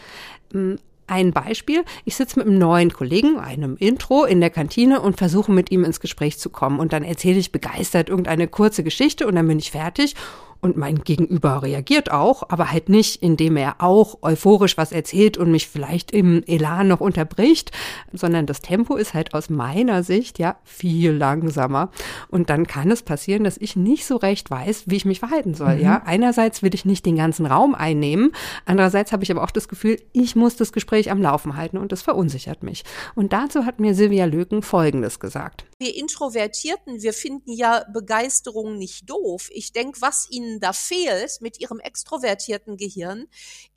Hm, 0.51 0.77
ein 1.07 1.33
Beispiel, 1.33 1.83
ich 2.05 2.15
sitze 2.15 2.39
mit 2.39 2.47
einem 2.47 2.57
neuen 2.57 2.93
Kollegen, 2.93 3.37
einem 3.37 3.75
Intro, 3.77 4.23
in 4.23 4.39
der 4.39 4.49
Kantine 4.49 5.01
und 5.01 5.17
versuche 5.17 5.51
mit 5.51 5.69
ihm 5.69 5.83
ins 5.83 5.99
Gespräch 5.99 6.39
zu 6.39 6.49
kommen. 6.49 6.79
Und 6.79 6.93
dann 6.93 7.03
erzähle 7.03 7.37
ich 7.37 7.51
begeistert 7.51 8.07
irgendeine 8.07 8.47
kurze 8.47 8.83
Geschichte 8.83 9.27
und 9.27 9.35
dann 9.35 9.47
bin 9.47 9.59
ich 9.59 9.71
fertig 9.71 10.15
und 10.61 10.77
mein 10.77 11.03
Gegenüber 11.03 11.63
reagiert 11.63 12.11
auch, 12.11 12.43
aber 12.49 12.71
halt 12.71 12.87
nicht, 12.87 13.21
indem 13.21 13.57
er 13.57 13.75
auch 13.79 14.19
euphorisch 14.21 14.77
was 14.77 14.91
erzählt 14.91 15.37
und 15.37 15.51
mich 15.51 15.67
vielleicht 15.67 16.11
im 16.11 16.43
Elan 16.45 16.87
noch 16.87 17.01
unterbricht, 17.01 17.71
sondern 18.13 18.45
das 18.45 18.61
Tempo 18.61 18.95
ist 18.95 19.13
halt 19.13 19.33
aus 19.33 19.49
meiner 19.49 20.03
Sicht 20.03 20.39
ja 20.39 20.57
viel 20.63 21.11
langsamer. 21.11 21.89
Und 22.29 22.49
dann 22.49 22.67
kann 22.67 22.91
es 22.91 23.01
passieren, 23.01 23.43
dass 23.43 23.57
ich 23.57 23.75
nicht 23.75 24.05
so 24.05 24.17
recht 24.17 24.51
weiß, 24.51 24.83
wie 24.85 24.97
ich 24.97 25.05
mich 25.05 25.19
verhalten 25.19 25.55
soll. 25.55 25.75
Mhm. 25.75 25.81
Ja, 25.81 26.03
einerseits 26.05 26.61
will 26.61 26.73
ich 26.75 26.85
nicht 26.85 27.05
den 27.05 27.15
ganzen 27.15 27.45
Raum 27.45 27.73
einnehmen, 27.73 28.31
andererseits 28.65 29.11
habe 29.11 29.23
ich 29.23 29.31
aber 29.31 29.43
auch 29.43 29.51
das 29.51 29.67
Gefühl, 29.67 29.97
ich 30.13 30.35
muss 30.35 30.55
das 30.55 30.71
Gespräch 30.71 31.09
am 31.11 31.21
Laufen 31.21 31.55
halten 31.55 31.77
und 31.77 31.91
das 31.91 32.03
verunsichert 32.03 32.61
mich. 32.61 32.83
Und 33.15 33.33
dazu 33.33 33.65
hat 33.65 33.79
mir 33.79 33.95
Silvia 33.95 34.25
Löken 34.25 34.61
Folgendes 34.61 35.19
gesagt. 35.19 35.65
Wir 35.79 35.95
Introvertierten, 35.97 37.01
wir 37.01 37.13
finden 37.13 37.51
ja 37.51 37.83
Begeisterung 37.91 38.77
nicht 38.77 39.09
doof. 39.09 39.49
Ich 39.51 39.73
denke, 39.73 39.99
was 40.01 40.27
ihnen 40.29 40.50
ihnen 40.51 40.59
da 40.59 40.73
fehlt 40.73 41.41
mit 41.41 41.59
ihrem 41.59 41.79
extrovertierten 41.79 42.77
Gehirn, 42.77 43.27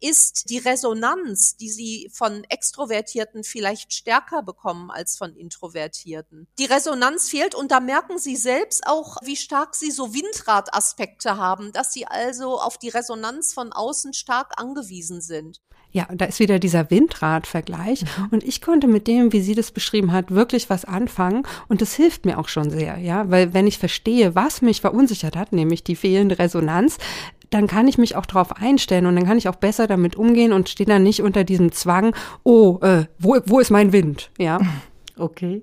ist 0.00 0.50
die 0.50 0.59
Resonanz, 0.59 1.57
die 1.57 1.71
sie 1.71 2.11
von 2.12 2.45
Extrovertierten 2.45 3.45
vielleicht 3.45 3.93
stärker 3.93 4.43
bekommen 4.43 4.90
als 4.90 5.16
von 5.16 5.35
Introvertierten. 5.37 6.49
Die 6.59 6.64
Resonanz 6.64 7.28
fehlt 7.28 7.54
und 7.54 7.71
da 7.71 7.81
merken 7.81 8.19
sie 8.19 8.37
selbst 8.37 8.87
auch, 8.87 9.16
wie 9.23 9.37
stark 9.37 9.75
sie 9.75 9.90
so 9.90 10.12
Windradaspekte 10.12 11.37
haben, 11.37 11.73
dass 11.73 11.93
sie 11.93 12.07
also 12.07 12.61
auf 12.61 12.78
die 12.78 12.88
Resonanz 12.88 13.52
von 13.52 13.73
außen 13.73 14.12
stark 14.12 14.61
angewiesen 14.61 15.21
sind. 15.21 15.61
Ja, 15.94 16.08
da 16.12 16.24
ist 16.24 16.40
wieder 16.40 16.58
dieser 16.58 16.90
Windrad-Vergleich. 16.90 18.02
Mhm. 18.02 18.28
Und 18.32 18.42
ich 18.42 18.60
konnte 18.60 18.88
mit 18.88 19.06
dem, 19.06 19.32
wie 19.32 19.40
sie 19.40 19.54
das 19.54 19.70
beschrieben 19.70 20.10
hat, 20.10 20.32
wirklich 20.32 20.68
was 20.68 20.84
anfangen. 20.84 21.44
Und 21.68 21.82
das 21.82 21.94
hilft 21.94 22.26
mir 22.26 22.38
auch 22.38 22.48
schon 22.48 22.68
sehr, 22.68 22.98
ja. 22.98 23.30
Weil 23.30 23.54
wenn 23.54 23.68
ich 23.68 23.78
verstehe, 23.78 24.34
was 24.34 24.60
mich 24.60 24.80
verunsichert 24.80 25.36
hat, 25.36 25.52
nämlich 25.52 25.84
die 25.84 25.94
fehlende 25.94 26.40
Resonanz, 26.40 26.98
dann 27.50 27.68
kann 27.68 27.86
ich 27.86 27.96
mich 27.96 28.16
auch 28.16 28.26
darauf 28.26 28.56
einstellen 28.56 29.06
und 29.06 29.14
dann 29.14 29.24
kann 29.24 29.38
ich 29.38 29.48
auch 29.48 29.54
besser 29.54 29.86
damit 29.86 30.16
umgehen 30.16 30.52
und 30.52 30.68
stehe 30.68 30.88
dann 30.88 31.04
nicht 31.04 31.22
unter 31.22 31.44
diesem 31.44 31.70
Zwang, 31.70 32.12
oh, 32.42 32.80
äh, 32.82 33.04
wo, 33.20 33.38
wo 33.46 33.60
ist 33.60 33.70
mein 33.70 33.92
Wind? 33.92 34.30
Ja. 34.36 34.60
Okay. 35.16 35.62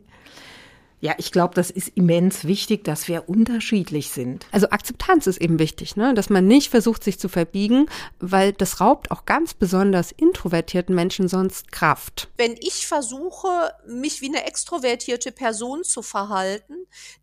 Ja, 1.02 1.16
ich 1.18 1.32
glaube, 1.32 1.56
das 1.56 1.72
ist 1.72 1.90
immens 1.96 2.46
wichtig, 2.46 2.84
dass 2.84 3.08
wir 3.08 3.28
unterschiedlich 3.28 4.10
sind. 4.10 4.46
Also 4.52 4.70
Akzeptanz 4.70 5.26
ist 5.26 5.42
eben 5.42 5.58
wichtig, 5.58 5.96
ne? 5.96 6.14
dass 6.14 6.30
man 6.30 6.46
nicht 6.46 6.70
versucht, 6.70 7.04
sich 7.04 7.20
zu 7.20 7.28
verbiegen, 7.28 7.88
weil 8.20 8.54
das 8.54 8.80
raubt 8.80 9.10
auch 9.10 9.26
ganz 9.26 9.56
besonders 9.56 10.12
introvertierten 10.12 10.94
Menschen 10.94 11.28
sonst 11.28 11.72
Kraft. 11.72 12.30
Wenn 12.38 12.56
ich 12.60 12.86
versuche, 12.86 13.74
mich 13.88 14.22
wie 14.22 14.30
eine 14.30 14.46
extrovertierte 14.46 15.32
Person 15.32 15.84
zu 15.84 16.04
verhalten, 16.04 16.76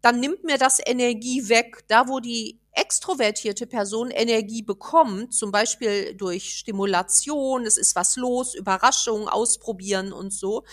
dann 0.02 0.18
nimmt 0.18 0.42
mir 0.42 0.58
das 0.58 0.80
Energie 0.84 1.48
weg. 1.48 1.84
Da, 1.86 2.08
wo 2.08 2.18
die 2.18 2.57
extrovertierte 2.78 3.66
Person 3.66 4.10
Energie 4.10 4.62
bekommt, 4.62 5.34
zum 5.34 5.50
Beispiel 5.50 6.14
durch 6.14 6.54
Stimulation, 6.54 7.66
es 7.66 7.76
ist 7.76 7.96
was 7.96 8.16
los, 8.16 8.54
Überraschung, 8.54 9.28
ausprobieren 9.28 10.12
und 10.12 10.32
so, 10.32 10.64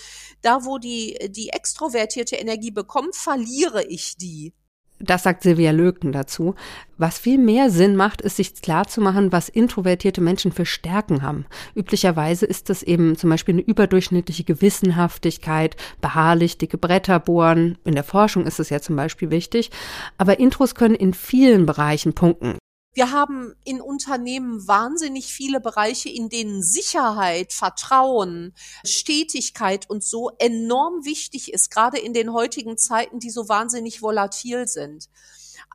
da 0.42 0.66
wo 0.66 0.78
die, 0.78 1.18
die 1.30 1.50
extrovertierte 1.50 2.36
Energie 2.36 2.72
bekommt, 2.72 3.16
verliere 3.16 3.84
ich 3.86 4.18
die. 4.18 4.54
Das 5.00 5.24
sagt 5.24 5.44
Silvia 5.44 5.72
Löken 5.72 6.14
dazu. 6.14 6.56
Was 6.98 7.20
viel 7.20 7.38
mehr 7.38 7.70
Sinn 7.70 7.98
macht, 7.98 8.22
ist 8.22 8.38
sich 8.38 8.62
klarzumachen, 8.62 9.34
was 9.34 9.50
introvertierte 9.50 10.22
Menschen 10.22 10.54
für 10.54 10.66
Stärken 10.66 11.22
haben. 11.22 11.46
Üblicherweise 11.75 12.46
ist 12.46 12.70
das 12.70 12.82
eben 12.82 13.18
zum 13.18 13.30
Beispiel 13.30 13.56
eine 13.56 13.62
überdurchschnittliche 13.62 14.46
Gewissenhaftigkeit, 14.46 15.75
beharrlich 16.00 16.58
dicke 16.58 16.78
Bretter 16.78 17.20
bohren. 17.20 17.78
In 17.84 17.96
der 17.96 18.06
Forschung 18.06 18.46
ist 18.46 18.60
es 18.60 18.70
ja 18.70 18.80
zum 18.80 18.96
Beispiel 18.96 19.32
wichtig. 19.32 19.70
Aber 20.18 20.40
Intros 20.40 20.75
können 20.75 20.96
in 20.96 21.14
vielen 21.14 21.66
Bereichen 21.66 22.14
punkten. 22.14 22.58
Wir 22.96 23.12
haben 23.12 23.54
in 23.66 23.82
Unternehmen 23.82 24.70
wahnsinnig 24.70 25.25
viele 25.25 25.60
Bereiche, 25.60 26.08
in 26.08 26.30
denen 26.30 26.64
Sicherheit, 26.64 27.52
Vertrauen, 27.52 28.54
Stetigkeit 28.86 29.90
und 29.90 30.02
so 30.02 30.32
enorm 30.40 31.04
wichtig 31.04 31.54
ist, 31.54 31.72
gerade 31.72 32.00
in 32.00 32.14
den 32.14 32.32
heutigen 32.32 32.78
Zeiten, 32.78 33.20
die 33.20 33.32
so 33.32 33.50
wahnsinnig 33.50 34.02
volatil 34.02 34.66
sind. 34.70 35.10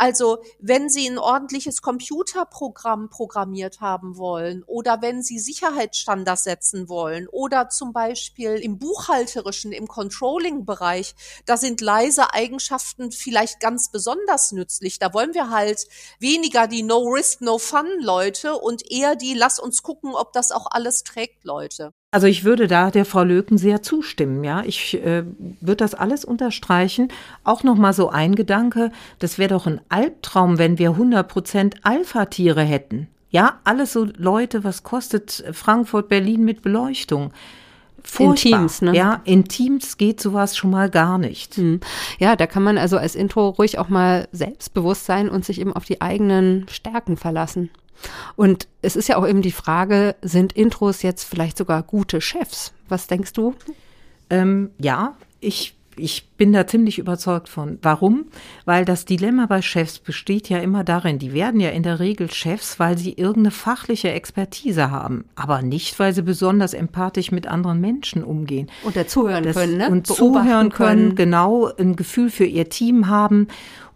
Also 0.00 0.38
wenn 0.58 0.88
Sie 0.88 1.06
ein 1.06 1.18
ordentliches 1.18 1.82
Computerprogramm 1.82 3.10
programmiert 3.10 3.82
haben 3.82 4.16
wollen 4.16 4.62
oder 4.62 5.02
wenn 5.02 5.22
Sie 5.22 5.38
Sicherheitsstandards 5.38 6.44
setzen 6.44 6.88
wollen 6.88 7.28
oder 7.28 7.68
zum 7.68 7.92
Beispiel 7.92 8.52
im 8.52 8.78
buchhalterischen, 8.78 9.72
im 9.72 9.88
Controlling-Bereich, 9.88 11.14
da 11.44 11.58
sind 11.58 11.82
leise 11.82 12.32
Eigenschaften 12.32 13.12
vielleicht 13.12 13.60
ganz 13.60 13.90
besonders 13.90 14.52
nützlich. 14.52 14.98
Da 14.98 15.12
wollen 15.12 15.34
wir 15.34 15.50
halt 15.50 15.86
weniger 16.18 16.66
die 16.66 16.82
No-Risk, 16.82 17.42
No-Fun-Leute 17.42 18.54
und 18.54 18.90
eher 18.90 19.16
die 19.16 19.34
Lass 19.34 19.58
uns 19.58 19.82
gucken, 19.82 20.14
ob 20.14 20.32
das 20.32 20.50
auch 20.50 20.68
alles 20.70 21.04
trägt, 21.04 21.44
Leute. 21.44 21.92
Also 22.12 22.26
ich 22.26 22.42
würde 22.42 22.66
da 22.66 22.90
der 22.90 23.04
Frau 23.04 23.22
Löken 23.22 23.56
sehr 23.56 23.82
zustimmen, 23.82 24.42
ja. 24.42 24.64
Ich 24.64 24.94
äh, 24.94 25.24
würde 25.60 25.76
das 25.76 25.94
alles 25.94 26.24
unterstreichen. 26.24 27.08
Auch 27.44 27.62
noch 27.62 27.76
mal 27.76 27.92
so 27.92 28.10
ein 28.10 28.34
Gedanke, 28.34 28.90
das 29.20 29.38
wäre 29.38 29.50
doch 29.50 29.66
ein 29.66 29.80
Albtraum, 29.88 30.58
wenn 30.58 30.78
wir 30.78 30.90
100 30.90 31.28
Prozent 31.28 31.76
Alpha-Tiere 31.82 32.62
hätten. 32.62 33.06
Ja, 33.30 33.60
alles 33.62 33.92
so 33.92 34.08
Leute, 34.16 34.64
was 34.64 34.82
kostet 34.82 35.44
Frankfurt, 35.52 36.08
Berlin 36.08 36.44
mit 36.44 36.62
Beleuchtung? 36.62 37.32
Furchtbar. 38.02 38.28
In 38.28 38.58
Teams, 38.58 38.82
ne? 38.82 38.96
Ja, 38.96 39.20
in 39.24 39.44
Teams 39.44 39.96
geht 39.96 40.20
sowas 40.20 40.56
schon 40.56 40.70
mal 40.70 40.90
gar 40.90 41.16
nicht. 41.18 41.56
Hm. 41.56 41.78
Ja, 42.18 42.34
da 42.34 42.48
kann 42.48 42.64
man 42.64 42.76
also 42.76 42.96
als 42.96 43.14
Intro 43.14 43.50
ruhig 43.50 43.78
auch 43.78 43.88
mal 43.88 44.26
selbstbewusst 44.32 45.04
sein 45.04 45.28
und 45.28 45.44
sich 45.44 45.60
eben 45.60 45.74
auf 45.74 45.84
die 45.84 46.00
eigenen 46.00 46.66
Stärken 46.68 47.16
verlassen. 47.16 47.70
Und 48.36 48.68
es 48.82 48.96
ist 48.96 49.08
ja 49.08 49.16
auch 49.16 49.26
eben 49.26 49.42
die 49.42 49.52
Frage, 49.52 50.16
sind 50.22 50.52
Intros 50.52 51.02
jetzt 51.02 51.24
vielleicht 51.24 51.58
sogar 51.58 51.82
gute 51.82 52.20
Chefs? 52.20 52.72
Was 52.88 53.06
denkst 53.06 53.32
du? 53.32 53.54
Ähm, 54.30 54.70
ja, 54.78 55.16
ich 55.40 55.74
ich 55.96 56.28
bin 56.36 56.52
da 56.52 56.66
ziemlich 56.66 56.98
überzeugt 56.98 57.48
von. 57.48 57.78
Warum? 57.82 58.26
Weil 58.64 58.84
das 58.84 59.04
Dilemma 59.04 59.46
bei 59.46 59.62
Chefs 59.62 59.98
besteht 59.98 60.48
ja 60.48 60.58
immer 60.58 60.84
darin, 60.84 61.18
die 61.18 61.32
werden 61.32 61.60
ja 61.60 61.70
in 61.70 61.82
der 61.82 62.00
Regel 62.00 62.30
Chefs, 62.30 62.78
weil 62.78 62.96
sie 62.96 63.12
irgendeine 63.12 63.50
fachliche 63.50 64.10
Expertise 64.10 64.90
haben, 64.90 65.24
aber 65.34 65.62
nicht, 65.62 65.98
weil 65.98 66.14
sie 66.14 66.22
besonders 66.22 66.74
empathisch 66.74 67.30
mit 67.30 67.46
anderen 67.46 67.80
Menschen 67.80 68.24
umgehen. 68.24 68.70
Und 68.82 68.96
zuhören 69.08 69.44
das, 69.44 69.56
können, 69.56 69.78
ne? 69.78 69.90
Und 69.90 70.06
zuhören 70.06 70.70
können, 70.70 70.70
können, 70.70 71.14
genau 71.16 71.70
ein 71.78 71.96
Gefühl 71.96 72.30
für 72.30 72.46
ihr 72.46 72.68
Team 72.68 73.08
haben 73.08 73.48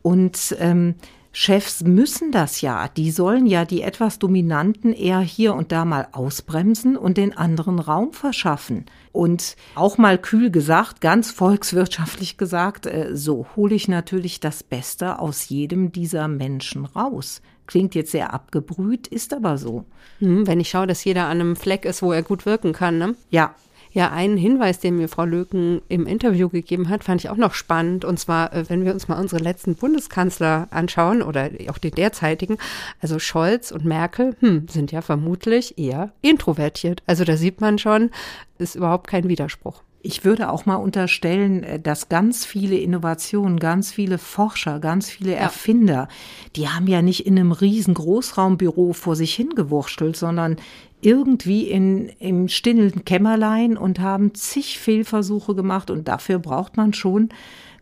und 0.02 0.56
ähm, 0.58 0.94
Chefs 1.36 1.82
müssen 1.82 2.30
das 2.30 2.60
ja. 2.60 2.86
Die 2.86 3.10
sollen 3.10 3.46
ja 3.46 3.64
die 3.64 3.82
etwas 3.82 4.20
Dominanten 4.20 4.92
eher 4.92 5.18
hier 5.18 5.54
und 5.54 5.72
da 5.72 5.84
mal 5.84 6.06
ausbremsen 6.12 6.96
und 6.96 7.16
den 7.16 7.36
anderen 7.36 7.80
Raum 7.80 8.12
verschaffen. 8.12 8.86
Und 9.10 9.56
auch 9.74 9.98
mal 9.98 10.16
kühl 10.16 10.52
gesagt, 10.52 11.00
ganz 11.00 11.32
volkswirtschaftlich 11.32 12.36
gesagt, 12.36 12.86
äh, 12.86 13.16
so 13.16 13.46
hole 13.56 13.74
ich 13.74 13.88
natürlich 13.88 14.38
das 14.38 14.62
Beste 14.62 15.18
aus 15.18 15.48
jedem 15.48 15.90
dieser 15.90 16.28
Menschen 16.28 16.84
raus. 16.84 17.42
Klingt 17.66 17.96
jetzt 17.96 18.12
sehr 18.12 18.32
abgebrüht, 18.32 19.08
ist 19.08 19.34
aber 19.34 19.58
so. 19.58 19.86
Hm, 20.20 20.46
wenn 20.46 20.60
ich 20.60 20.70
schaue, 20.70 20.86
dass 20.86 21.04
jeder 21.04 21.24
an 21.24 21.40
einem 21.40 21.56
Fleck 21.56 21.84
ist, 21.84 22.00
wo 22.00 22.12
er 22.12 22.22
gut 22.22 22.46
wirken 22.46 22.72
kann, 22.72 22.98
ne? 22.98 23.16
Ja, 23.30 23.56
ja, 23.94 24.10
einen 24.10 24.36
Hinweis, 24.36 24.80
den 24.80 24.96
mir 24.96 25.08
Frau 25.08 25.24
Löken 25.24 25.80
im 25.88 26.06
Interview 26.06 26.48
gegeben 26.48 26.88
hat, 26.88 27.04
fand 27.04 27.22
ich 27.22 27.30
auch 27.30 27.36
noch 27.36 27.54
spannend. 27.54 28.04
Und 28.04 28.18
zwar, 28.18 28.52
äh, 28.52 28.68
wenn 28.68 28.84
wir 28.84 28.92
uns 28.92 29.06
mal 29.06 29.20
unsere 29.20 29.40
letzten 29.40 29.76
Bundeskanzler 29.76 30.66
anschauen 30.72 31.22
oder 31.22 31.48
auch 31.68 31.78
die 31.78 31.92
derzeitigen, 31.92 32.58
also 33.00 33.20
Scholz 33.20 33.70
und 33.70 33.84
Merkel, 33.84 34.34
hm, 34.40 34.66
sind 34.68 34.90
ja 34.90 35.00
vermutlich 35.00 35.78
eher 35.78 36.12
introvertiert. 36.22 37.04
Also 37.06 37.24
da 37.24 37.36
sieht 37.36 37.60
man 37.60 37.78
schon, 37.78 38.10
ist 38.58 38.74
überhaupt 38.74 39.06
kein 39.06 39.28
Widerspruch. 39.28 39.82
Ich 40.06 40.22
würde 40.22 40.50
auch 40.50 40.66
mal 40.66 40.76
unterstellen, 40.76 41.62
äh, 41.62 41.80
dass 41.80 42.10
ganz 42.10 42.44
viele 42.44 42.76
Innovationen, 42.76 43.58
ganz 43.58 43.90
viele 43.90 44.18
Forscher, 44.18 44.78
ganz 44.78 45.08
viele 45.08 45.34
Erfinder, 45.34 46.08
die 46.56 46.68
haben 46.68 46.86
ja 46.86 47.00
nicht 47.00 47.26
in 47.26 47.38
einem 47.38 47.52
riesen 47.52 47.94
Großraumbüro 47.94 48.92
vor 48.92 49.16
sich 49.16 49.34
hingewurschtelt, 49.34 50.14
sondern 50.14 50.56
irgendwie 51.00 51.70
in, 51.70 52.10
im 52.18 52.48
stillen 52.48 53.06
Kämmerlein 53.06 53.78
und 53.78 53.98
haben 53.98 54.34
zig 54.34 54.78
Fehlversuche 54.78 55.54
gemacht. 55.54 55.90
Und 55.90 56.06
dafür 56.06 56.38
braucht 56.38 56.76
man 56.76 56.92
schon 56.92 57.30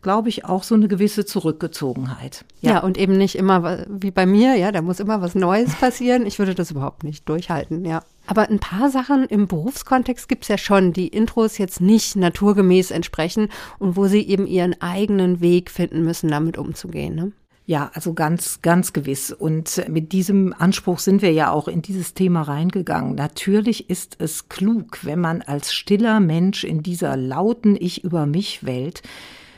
glaube 0.03 0.29
ich, 0.29 0.45
auch 0.45 0.65
so 0.65 0.75
eine 0.75 0.89
gewisse 0.89 1.25
Zurückgezogenheit. 1.25 2.45
Ja. 2.61 2.73
ja. 2.73 2.79
und 2.81 2.99
eben 2.99 3.17
nicht 3.17 3.37
immer 3.37 3.87
wie 3.89 4.11
bei 4.11 4.27
mir, 4.27 4.57
ja, 4.57 4.73
da 4.73 4.83
muss 4.83 5.01
immer 5.01 5.23
was 5.23 5.35
Neues 5.35 5.75
passieren. 5.77 6.27
Ich 6.27 6.39
würde 6.39 6.55
das 6.55 6.71
überhaupt 6.73 7.05
nicht 7.05 7.29
durchhalten, 7.29 7.85
ja. 7.85 8.03
Aber 8.27 8.49
ein 8.49 8.61
paar 8.61 8.91
Sachen 8.91 9.25
im 9.25 9.49
Berufskontext 9.49 10.29
gibt's 10.29 10.49
ja 10.49 10.59
schon, 10.59 10.93
die 10.93 11.09
Intros 11.09 11.59
jetzt 11.59 11.81
nicht 11.81 12.15
naturgemäß 12.15 12.91
entsprechen 12.91 13.49
und 13.79 13.97
wo 13.97 14.07
sie 14.07 14.23
eben 14.23 14.47
ihren 14.47 14.81
eigenen 14.81 15.41
Weg 15.41 15.71
finden 15.71 16.03
müssen, 16.03 16.31
damit 16.31 16.57
umzugehen. 16.57 17.15
Ne? 17.15 17.33
Ja, 17.65 17.91
also 17.95 18.13
ganz, 18.13 18.61
ganz 18.63 18.93
gewiss. 18.93 19.33
Und 19.33 19.85
mit 19.89 20.13
diesem 20.13 20.55
Anspruch 20.57 20.99
sind 20.99 21.23
wir 21.23 21.33
ja 21.33 21.51
auch 21.51 21.69
in 21.69 21.83
dieses 21.83 22.15
Thema 22.15 22.43
reingegangen. 22.43 23.15
Natürlich 23.15 23.89
ist 23.89 24.17
es 24.19 24.49
klug, 24.49 25.01
wenn 25.03 25.21
man 25.21 25.43
als 25.43 25.73
stiller 25.73 26.21
Mensch 26.21 26.65
in 26.65 26.83
dieser 26.83 27.17
lauten 27.17 27.77
Ich 27.79 28.05
über 28.05 28.27
mich 28.27 28.65
Welt 28.65 29.03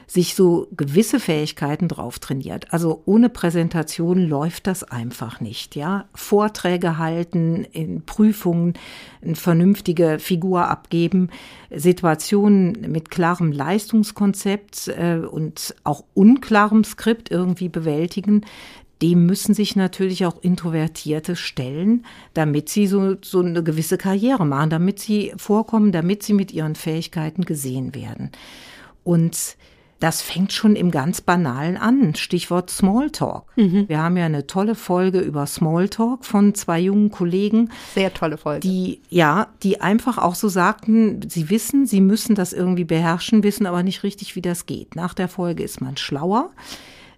sich 0.06 0.34
so 0.34 0.68
gewisse 0.76 1.20
Fähigkeiten 1.20 1.88
drauf 1.88 2.18
trainiert. 2.18 2.72
Also 2.72 3.02
ohne 3.06 3.28
Präsentation 3.28 4.18
läuft 4.18 4.66
das 4.66 4.84
einfach 4.84 5.40
nicht, 5.40 5.76
ja. 5.76 6.06
Vorträge 6.14 6.98
halten, 6.98 7.64
in 7.72 8.02
Prüfungen 8.02 8.74
eine 9.22 9.36
vernünftige 9.36 10.18
Figur 10.18 10.68
abgeben, 10.68 11.30
Situationen 11.70 12.72
mit 12.88 13.10
klarem 13.10 13.52
Leistungskonzept 13.52 14.88
äh, 14.88 15.18
und 15.18 15.74
auch 15.84 16.04
unklarem 16.14 16.84
Skript 16.84 17.30
irgendwie 17.30 17.68
bewältigen, 17.68 18.42
dem 19.02 19.26
müssen 19.26 19.54
sich 19.54 19.76
natürlich 19.76 20.24
auch 20.24 20.42
Introvertierte 20.42 21.36
stellen, 21.36 22.06
damit 22.32 22.68
sie 22.68 22.86
so, 22.86 23.16
so 23.22 23.40
eine 23.40 23.62
gewisse 23.62 23.98
Karriere 23.98 24.46
machen, 24.46 24.70
damit 24.70 24.98
sie 25.00 25.32
vorkommen, 25.36 25.92
damit 25.92 26.22
sie 26.22 26.32
mit 26.32 26.52
ihren 26.52 26.74
Fähigkeiten 26.74 27.44
gesehen 27.44 27.94
werden. 27.94 28.30
Und 29.02 29.56
Das 30.00 30.20
fängt 30.22 30.52
schon 30.52 30.76
im 30.76 30.90
ganz 30.90 31.20
Banalen 31.20 31.76
an. 31.76 32.14
Stichwort 32.14 32.70
Smalltalk. 32.70 33.44
Mhm. 33.56 33.88
Wir 33.88 34.02
haben 34.02 34.16
ja 34.16 34.26
eine 34.26 34.46
tolle 34.46 34.74
Folge 34.74 35.20
über 35.20 35.46
Smalltalk 35.46 36.24
von 36.24 36.54
zwei 36.54 36.80
jungen 36.80 37.10
Kollegen. 37.10 37.70
Sehr 37.94 38.12
tolle 38.12 38.36
Folge. 38.36 38.60
Die, 38.60 39.00
ja, 39.08 39.48
die 39.62 39.80
einfach 39.80 40.18
auch 40.18 40.34
so 40.34 40.48
sagten, 40.48 41.20
sie 41.28 41.48
wissen, 41.48 41.86
sie 41.86 42.00
müssen 42.00 42.34
das 42.34 42.52
irgendwie 42.52 42.84
beherrschen, 42.84 43.42
wissen 43.42 43.66
aber 43.66 43.82
nicht 43.82 44.02
richtig, 44.02 44.36
wie 44.36 44.42
das 44.42 44.66
geht. 44.66 44.96
Nach 44.96 45.14
der 45.14 45.28
Folge 45.28 45.62
ist 45.62 45.80
man 45.80 45.96
schlauer. 45.96 46.50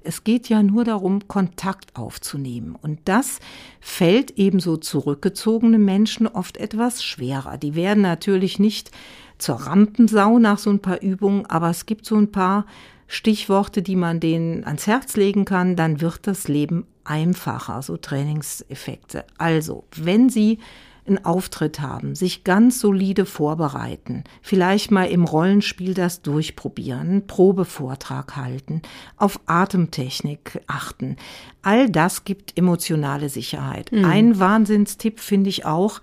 Es 0.07 0.23
geht 0.23 0.49
ja 0.49 0.63
nur 0.63 0.85
darum, 0.85 1.27
Kontakt 1.27 1.97
aufzunehmen. 1.97 2.77
Und 2.81 3.01
das 3.07 3.41
fällt 3.81 4.39
ebenso 4.39 4.77
zurückgezogene 4.77 5.79
Menschen 5.79 6.29
oft 6.29 6.59
etwas 6.59 7.03
schwerer. 7.03 7.59
Die 7.59 7.75
werden 7.75 8.03
natürlich 8.03 8.61
nicht 8.61 8.93
zur 9.39 9.57
Rampensau 9.57 10.39
nach 10.39 10.59
so 10.59 10.71
ein 10.71 10.81
paar 10.81 11.03
Übungen, 11.03 11.47
aber 11.47 11.71
es 11.71 11.87
gibt 11.87 12.07
so 12.07 12.17
ein 12.17 12.33
paar 12.33 12.67
Stichworte, 13.09 13.83
die 13.83 13.97
man 13.97 14.21
denen 14.21 14.65
ans 14.65 14.87
Herz 14.87 15.17
legen 15.17 15.45
kann, 15.45 15.77
dann 15.77 16.01
wird 16.01 16.27
das 16.27 16.49
Leben 16.49 16.87
einfacher, 17.05 17.83
so 17.83 17.97
Trainingseffekte. 17.97 19.25
Also, 19.39 19.85
wenn 19.95 20.29
Sie 20.29 20.59
einen 21.07 21.25
Auftritt 21.25 21.81
haben, 21.81 22.17
sich 22.17 22.43
ganz 22.43 22.81
solide 22.81 23.27
vorbereiten, 23.27 24.25
vielleicht 24.43 24.91
mal 24.91 25.05
im 25.05 25.25
Rollenspiel 25.25 25.95
das 25.95 26.23
durchprobieren, 26.23 27.09
einen 27.09 27.27
Probevortrag 27.29 28.35
halten, 28.35 28.83
auf 29.17 29.39
Atemtechnik 29.47 30.61
achten. 30.67 31.17
All 31.63 31.89
das 31.89 32.25
gibt 32.25 32.59
emotionale 32.59 33.29
Sicherheit. 33.29 33.93
Mhm. 33.93 34.05
Ein 34.05 34.39
Wahnsinnstipp 34.41 35.21
finde 35.21 35.51
ich 35.51 35.65
auch, 35.65 36.01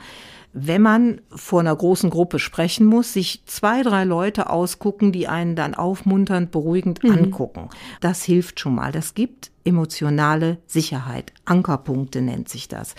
wenn 0.54 0.84
man 0.84 1.22
vor 1.36 1.60
einer 1.60 1.76
großen 1.76 2.12
Gruppe 2.12 2.38
sprechen 2.38 2.86
muss, 2.86 3.14
sich 3.14 3.44
zwei, 3.46 3.82
drei 3.82 4.04
Leute 4.04 4.50
ausgucken, 4.50 5.12
die 5.12 5.28
einen 5.28 5.56
dann 5.56 5.74
aufmunternd, 5.74 6.52
beruhigend 6.52 7.04
mhm. 7.04 7.12
angucken. 7.12 7.70
Das 8.02 8.24
hilft 8.24 8.60
schon 8.60 8.76
mal. 8.76 8.92
Das 8.92 9.16
gibt 9.16 9.52
emotionale 9.66 10.60
Sicherheit. 10.68 11.34
Ankerpunkte 11.46 12.22
nennt 12.22 12.50
sich 12.50 12.68
das. 12.68 12.94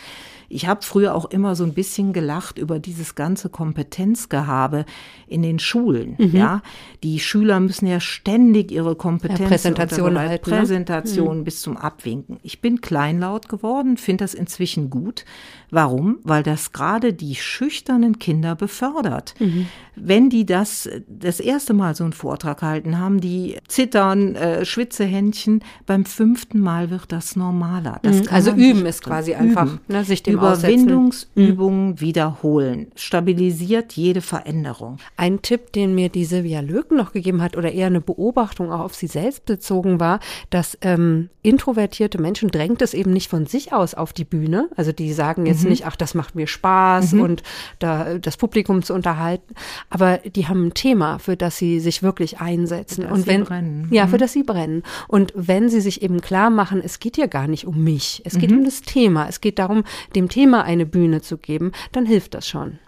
Ich 0.54 0.68
habe 0.68 0.82
früher 0.82 1.16
auch 1.16 1.24
immer 1.24 1.56
so 1.56 1.64
ein 1.64 1.74
bisschen 1.74 2.12
gelacht 2.12 2.58
über 2.58 2.78
dieses 2.78 3.16
ganze 3.16 3.48
Kompetenzgehabe 3.48 4.84
in 5.26 5.42
den 5.42 5.58
Schulen. 5.58 6.14
Mhm. 6.16 6.30
Ja, 6.30 6.62
die 7.02 7.18
Schüler 7.18 7.58
müssen 7.58 7.88
ja 7.88 7.98
ständig 7.98 8.70
ihre 8.70 8.94
Kompetenz 8.94 9.40
ja, 9.40 9.48
Präsentation 9.48 10.16
halten, 10.16 10.50
ne? 10.50 10.56
Präsentation 10.58 11.38
mhm. 11.38 11.44
bis 11.44 11.60
zum 11.60 11.76
Abwinken. 11.76 12.38
Ich 12.44 12.60
bin 12.60 12.80
kleinlaut 12.80 13.48
geworden, 13.48 13.96
finde 13.96 14.24
das 14.24 14.32
inzwischen 14.32 14.90
gut. 14.90 15.24
Warum? 15.70 16.18
Weil 16.22 16.44
das 16.44 16.72
gerade 16.72 17.12
die 17.12 17.34
schüchternen 17.34 18.20
Kinder 18.20 18.54
befördert. 18.54 19.34
Mhm. 19.40 19.66
Wenn 19.96 20.30
die 20.30 20.46
das 20.46 20.88
das 21.08 21.40
erste 21.40 21.74
Mal 21.74 21.96
so 21.96 22.04
einen 22.04 22.12
Vortrag 22.12 22.62
halten, 22.62 22.98
haben 22.98 23.20
die 23.20 23.56
zittern, 23.66 24.36
äh, 24.36 24.64
Schwitzehändchen. 24.64 25.64
Beim 25.84 26.04
fünften 26.04 26.60
Mal 26.60 26.90
wird 26.90 27.10
das 27.10 27.34
normaler. 27.34 27.98
Das 28.02 28.22
mhm. 28.22 28.28
also 28.30 28.52
üben 28.52 28.86
ist 28.86 29.02
quasi 29.02 29.34
einfach, 29.34 29.78
ne, 29.88 30.04
sich 30.04 30.22
dem 30.22 30.43
Überwindungsübungen 30.52 31.90
mhm. 31.90 32.00
wiederholen. 32.00 32.88
Stabilisiert 32.96 33.92
jede 33.92 34.20
Veränderung. 34.20 34.98
Ein 35.16 35.42
Tipp, 35.42 35.72
den 35.72 35.94
mir 35.94 36.08
die 36.08 36.24
Silvia 36.24 36.60
Löken 36.60 36.96
noch 36.96 37.12
gegeben 37.12 37.42
hat 37.42 37.56
oder 37.56 37.72
eher 37.72 37.86
eine 37.86 38.00
Beobachtung 38.00 38.72
auch 38.72 38.80
auf 38.80 38.94
sie 38.94 39.06
selbst 39.06 39.46
bezogen 39.46 40.00
war, 40.00 40.20
dass 40.50 40.78
ähm, 40.82 41.30
introvertierte 41.42 42.20
Menschen 42.20 42.50
drängt 42.50 42.82
es 42.82 42.94
eben 42.94 43.12
nicht 43.12 43.28
von 43.28 43.46
sich 43.46 43.72
aus 43.72 43.94
auf 43.94 44.12
die 44.12 44.24
Bühne. 44.24 44.68
Also 44.76 44.92
die 44.92 45.12
sagen 45.12 45.46
jetzt 45.46 45.64
mhm. 45.64 45.70
nicht, 45.70 45.86
ach, 45.86 45.96
das 45.96 46.14
macht 46.14 46.34
mir 46.34 46.46
Spaß 46.46 47.12
mhm. 47.12 47.20
und 47.20 47.42
da 47.78 48.18
das 48.18 48.36
Publikum 48.36 48.82
zu 48.82 48.94
unterhalten. 48.94 49.54
Aber 49.90 50.18
die 50.18 50.48
haben 50.48 50.68
ein 50.68 50.74
Thema, 50.74 51.18
für 51.18 51.36
das 51.36 51.58
sie 51.58 51.80
sich 51.80 52.02
wirklich 52.02 52.40
einsetzen. 52.40 53.04
und 53.06 53.26
wenn, 53.26 53.44
brennen. 53.44 53.88
Ja, 53.90 54.06
für 54.06 54.16
mhm. 54.16 54.20
das 54.20 54.32
sie 54.32 54.42
brennen. 54.42 54.82
Und 55.08 55.32
wenn 55.36 55.68
sie 55.68 55.80
sich 55.80 56.02
eben 56.02 56.20
klar 56.20 56.50
machen, 56.50 56.80
es 56.82 56.98
geht 56.98 57.16
ja 57.16 57.26
gar 57.26 57.46
nicht 57.46 57.66
um 57.66 57.82
mich, 57.82 58.22
es 58.24 58.38
geht 58.38 58.50
mhm. 58.50 58.58
um 58.58 58.64
das 58.64 58.82
Thema, 58.82 59.28
es 59.28 59.40
geht 59.40 59.58
darum, 59.58 59.84
dem 60.14 60.28
Thema 60.34 60.64
eine 60.64 60.84
Bühne 60.84 61.22
zu 61.22 61.38
geben, 61.38 61.70
dann 61.92 62.06
hilft 62.06 62.34
das 62.34 62.48
schon. 62.48 62.80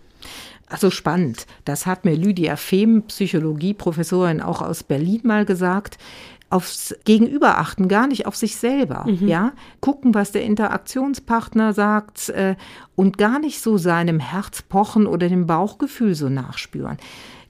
Also 0.69 0.91
spannend. 0.91 1.47
Das 1.65 1.87
hat 1.87 2.04
mir 2.04 2.17
Lydia 2.17 2.56
Fehm, 2.56 3.04
Psychologieprofessorin 3.04 4.41
auch 4.41 4.63
aus 4.63 4.82
Berlin 4.82 5.21
mal 5.23 5.45
gesagt 5.45 5.97
aufs 6.50 6.93
Gegenüber 7.04 7.59
achten, 7.59 7.87
gar 7.87 8.09
nicht 8.09 8.26
auf 8.26 8.35
sich 8.37 8.56
selber, 8.56 9.04
mhm. 9.06 9.26
ja, 9.26 9.52
gucken, 9.80 10.15
was 10.15 10.30
der 10.32 10.45
Interaktionspartner 10.45 11.73
sagt 11.73 12.28
äh, 12.30 12.54
und 12.95 13.19
gar 13.19 13.39
nicht 13.39 13.61
so 13.61 13.78
seinem 13.78 14.21
Herz 14.21 14.63
pochen 14.63 15.06
oder 15.06 15.28
dem 15.28 15.47
Bauchgefühl 15.47 16.15
so 16.15 16.28
nachspüren. 16.28 16.99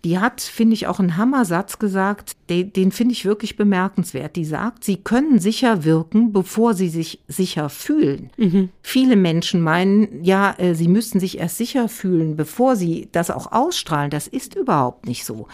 Die 0.07 0.21
hat, 0.21 0.41
finde 0.41 0.75
ich, 0.75 0.87
auch 0.87 1.01
einen 1.01 1.17
Hammersatz 1.17 1.81
gesagt, 1.81 2.37
den, 2.49 2.73
den 2.73 2.93
finde 2.93 3.11
ich 3.11 3.25
wirklich 3.25 3.57
bemerkenswert. 3.57 4.37
Die 4.37 4.45
sagt, 4.45 4.85
sie 4.85 4.99
können 4.99 5.41
sicher 5.41 5.83
wirken, 5.83 6.33
bevor 6.33 6.75
sie 6.75 6.89
sich 6.89 7.19
sicher 7.27 7.69
fühlen. 7.69 8.31
Mhm. 8.37 8.69
Viele 8.83 9.17
Menschen 9.17 9.61
meinen, 9.61 10.23
ja, 10.23 10.55
äh, 10.59 10.77
sie 10.77 10.87
müssten 10.87 11.19
sich 11.19 11.39
erst 11.39 11.57
sicher 11.57 11.89
fühlen, 11.89 12.37
bevor 12.37 12.77
sie 12.77 13.09
das 13.11 13.33
auch 13.33 13.51
ausstrahlen. 13.51 14.11
Das 14.11 14.29
ist 14.29 14.55
überhaupt 14.55 15.07
nicht 15.07 15.25
so. 15.25 15.49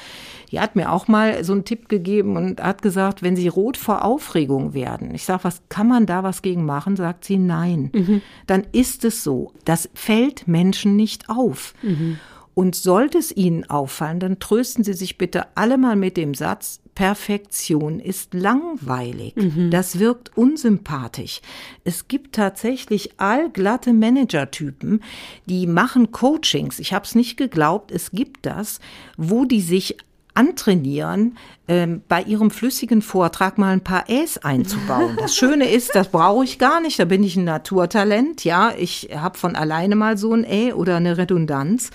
Die 0.51 0.61
hat 0.61 0.77
mir 0.77 0.93
auch 0.93 1.09
mal 1.09 1.45
so 1.45 1.55
einen 1.55 1.65
Tipp 1.65 1.89
gegeben 1.89 2.37
und 2.37 2.63
hat 2.63 2.83
gesagt, 2.83 3.23
wenn 3.23 3.37
sie 3.37 3.49
rot 3.49 3.79
vor 3.79 4.05
Aufregung 4.05 4.75
werden, 4.75 5.15
ich 5.15 5.25
sage, 5.25 5.45
was 5.45 5.63
kann 5.71 5.89
man 5.89 6.05
da 6.05 6.25
was 6.25 6.43
gegen 6.43 6.67
machen? 6.67 6.97
Sagt 6.97 7.25
sie, 7.25 7.39
nein. 7.39 7.89
Mhm. 7.95 8.21
Dann 8.47 8.67
ist 8.73 9.07
es 9.07 9.25
so. 9.25 9.55
Das 9.65 9.89
fällt 9.95 10.47
Menschen 10.47 10.95
nicht 10.95 11.31
auf. 11.31 11.73
Mhm. 11.81 12.19
Und 12.55 12.75
sollte 12.75 13.19
es 13.19 13.35
Ihnen 13.35 13.69
auffallen, 13.69 14.21
dann 14.21 14.39
trösten 14.39 14.85
Sie 14.85 14.93
sich 14.93 15.17
bitte 15.17 15.47
alle 15.57 15.79
mal 15.79 15.97
mit 15.97 16.17
dem 16.17 16.35
Satz, 16.35 16.83
Perfektion 16.95 18.01
ist 18.01 18.35
langweilig. 18.35 19.35
Mhm. 19.37 19.71
Das 19.71 19.99
wirkt 19.99 20.37
unsympathisch. 20.37 21.41
Es 21.85 22.07
gibt 22.07 22.35
tatsächlich 22.35 23.19
allglatte 23.19 23.95
Managertypen, 23.95 25.03
die 25.47 25.67
machen 25.67 26.13
Coachings. 26.13 26.79
Ich 26.79 26.93
habe 26.93 27.07
es 27.07 27.15
nicht 27.15 27.39
geglaubt, 27.39 27.91
es 27.91 28.11
gibt 28.11 28.45
das, 28.45 28.79
wo 29.17 29.47
die 29.47 29.63
sich 29.63 29.97
antrainieren, 30.35 31.37
ähm, 31.69 32.03
bei 32.09 32.23
ihrem 32.23 32.51
flüssigen 32.51 33.03
Vortrag 33.03 33.59
mal 33.59 33.73
ein 33.73 33.85
paar 33.85 34.09
Äs 34.09 34.39
einzubauen. 34.39 35.17
Das 35.19 35.37
Schöne 35.37 35.71
ist, 35.71 35.95
das 35.95 36.09
brauche 36.09 36.45
ich 36.45 36.59
gar 36.59 36.81
nicht, 36.81 36.99
da 36.99 37.05
bin 37.05 37.23
ich 37.23 37.37
ein 37.37 37.45
Naturtalent, 37.45 38.45
ja, 38.45 38.73
ich 38.77 39.11
habe 39.15 39.39
von 39.39 39.57
alleine 39.57 39.95
mal 39.95 40.17
so 40.17 40.33
ein 40.33 40.45
Ä 40.45 40.73
oder 40.73 40.97
eine 40.97 41.19
Redundanz, 41.19 41.91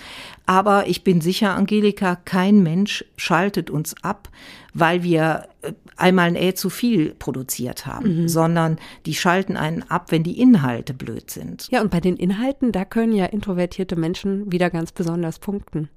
aber 0.46 0.86
ich 0.86 1.04
bin 1.04 1.20
sicher, 1.20 1.54
Angelika, 1.54 2.16
kein 2.16 2.62
Mensch 2.62 3.04
schaltet 3.16 3.70
uns 3.70 3.94
ab, 4.02 4.28
weil 4.72 5.02
wir 5.02 5.48
äh, 5.62 5.72
einmal 5.96 6.28
ein 6.28 6.36
Ä 6.36 6.54
zu 6.54 6.70
viel 6.70 7.14
produziert 7.18 7.86
haben, 7.86 8.22
mhm. 8.22 8.28
sondern 8.28 8.78
die 9.04 9.14
schalten 9.14 9.56
einen 9.56 9.82
ab, 9.90 10.12
wenn 10.12 10.22
die 10.22 10.40
Inhalte 10.40 10.94
blöd 10.94 11.30
sind. 11.30 11.68
Ja, 11.70 11.80
und 11.80 11.90
bei 11.90 12.00
den 12.00 12.16
Inhalten, 12.16 12.72
da 12.72 12.84
können 12.84 13.12
ja 13.12 13.26
introvertierte 13.26 13.96
Menschen 13.96 14.50
wieder 14.52 14.70
ganz 14.70 14.92
besonders 14.92 15.38
punkten. 15.40 15.88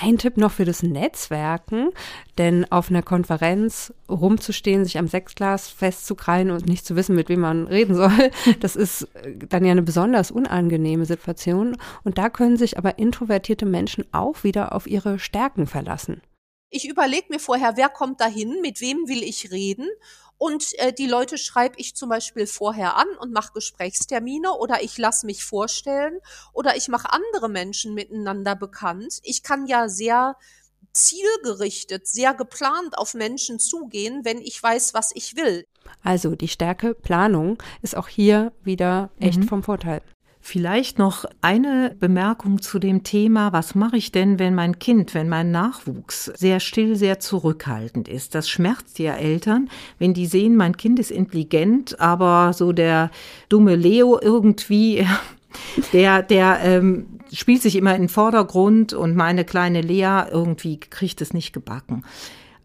Ein 0.00 0.18
Tipp 0.18 0.36
noch 0.36 0.50
für 0.50 0.64
das 0.64 0.82
Netzwerken, 0.82 1.90
denn 2.36 2.70
auf 2.72 2.90
einer 2.90 3.02
Konferenz 3.02 3.94
rumzustehen, 4.08 4.84
sich 4.84 4.98
am 4.98 5.06
Sechsglas 5.06 5.68
festzukrallen 5.68 6.50
und 6.50 6.66
nicht 6.66 6.84
zu 6.84 6.96
wissen, 6.96 7.14
mit 7.14 7.28
wem 7.28 7.40
man 7.40 7.68
reden 7.68 7.94
soll, 7.94 8.30
das 8.60 8.74
ist 8.74 9.02
äh, 9.14 9.36
dann 9.48 9.64
ja 9.64 9.70
eine 9.70 9.82
besonders 9.82 10.30
unangenehme 10.30 11.06
Situation. 11.06 11.76
Und 12.02 12.18
da 12.18 12.28
können 12.28 12.56
sich 12.56 12.76
aber 12.76 12.98
introvertierte 12.98 13.66
Menschen 13.66 14.04
auch 14.12 14.42
wieder 14.42 14.74
auf 14.74 14.86
ihre 14.86 15.18
Stärken 15.18 15.66
verlassen. 15.66 16.22
Ich 16.70 16.88
überlege 16.88 17.26
mir 17.30 17.38
vorher, 17.38 17.76
wer 17.76 17.88
kommt 17.88 18.20
dahin, 18.20 18.60
mit 18.60 18.80
wem 18.80 19.06
will 19.06 19.22
ich 19.22 19.52
reden 19.52 19.86
und 20.38 20.78
äh, 20.78 20.92
die 20.92 21.06
Leute 21.06 21.38
schreibe 21.38 21.78
ich 21.78 21.94
zum 21.94 22.08
Beispiel 22.08 22.46
vorher 22.46 22.96
an 22.96 23.08
und 23.20 23.32
mache 23.32 23.52
Gesprächstermine 23.52 24.52
oder 24.52 24.82
ich 24.82 24.98
lasse 24.98 25.26
mich 25.26 25.44
vorstellen 25.44 26.18
oder 26.52 26.76
ich 26.76 26.88
mache 26.88 27.12
andere 27.12 27.48
Menschen 27.48 27.94
miteinander 27.94 28.56
bekannt. 28.56 29.20
Ich 29.22 29.42
kann 29.42 29.66
ja 29.66 29.88
sehr 29.88 30.36
zielgerichtet, 30.92 32.06
sehr 32.06 32.34
geplant 32.34 32.96
auf 32.98 33.14
Menschen 33.14 33.58
zugehen, 33.58 34.24
wenn 34.24 34.38
ich 34.38 34.62
weiß, 34.62 34.94
was 34.94 35.10
ich 35.14 35.36
will. 35.36 35.66
Also 36.02 36.34
die 36.34 36.48
Stärke 36.48 36.94
Planung 36.94 37.62
ist 37.82 37.96
auch 37.96 38.08
hier 38.08 38.52
wieder 38.62 39.10
echt 39.18 39.40
mhm. 39.40 39.48
vom 39.48 39.62
Vorteil. 39.62 40.02
Vielleicht 40.46 40.98
noch 40.98 41.24
eine 41.40 41.96
Bemerkung 41.98 42.60
zu 42.60 42.78
dem 42.78 43.02
Thema, 43.02 43.54
was 43.54 43.74
mache 43.74 43.96
ich 43.96 44.12
denn, 44.12 44.38
wenn 44.38 44.54
mein 44.54 44.78
Kind, 44.78 45.14
wenn 45.14 45.26
mein 45.26 45.50
Nachwuchs 45.50 46.26
sehr 46.36 46.60
still, 46.60 46.96
sehr 46.96 47.18
zurückhaltend 47.18 48.08
ist. 48.08 48.34
Das 48.34 48.50
schmerzt 48.50 48.98
ja 48.98 49.14
Eltern, 49.14 49.70
wenn 49.98 50.12
die 50.12 50.26
sehen, 50.26 50.54
mein 50.54 50.76
Kind 50.76 50.98
ist 50.98 51.10
intelligent, 51.10 51.98
aber 51.98 52.52
so 52.52 52.72
der 52.72 53.10
dumme 53.48 53.74
Leo 53.74 54.18
irgendwie, 54.20 55.06
der, 55.94 56.22
der 56.22 56.60
ähm, 56.62 57.06
spielt 57.32 57.62
sich 57.62 57.74
immer 57.74 57.94
in 57.94 58.02
den 58.02 58.08
Vordergrund 58.10 58.92
und 58.92 59.16
meine 59.16 59.46
kleine 59.46 59.80
Lea 59.80 60.24
irgendwie 60.30 60.78
kriegt 60.78 61.22
es 61.22 61.32
nicht 61.32 61.54
gebacken. 61.54 62.04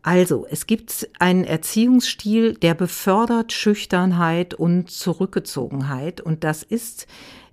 Also, 0.01 0.45
es 0.49 0.67
gibt 0.67 1.09
einen 1.19 1.45
Erziehungsstil, 1.45 2.55
der 2.55 2.73
befördert 2.73 3.53
Schüchternheit 3.53 4.53
und 4.53 4.89
Zurückgezogenheit 4.89 6.19
und 6.19 6.43
das 6.43 6.63
ist 6.63 7.07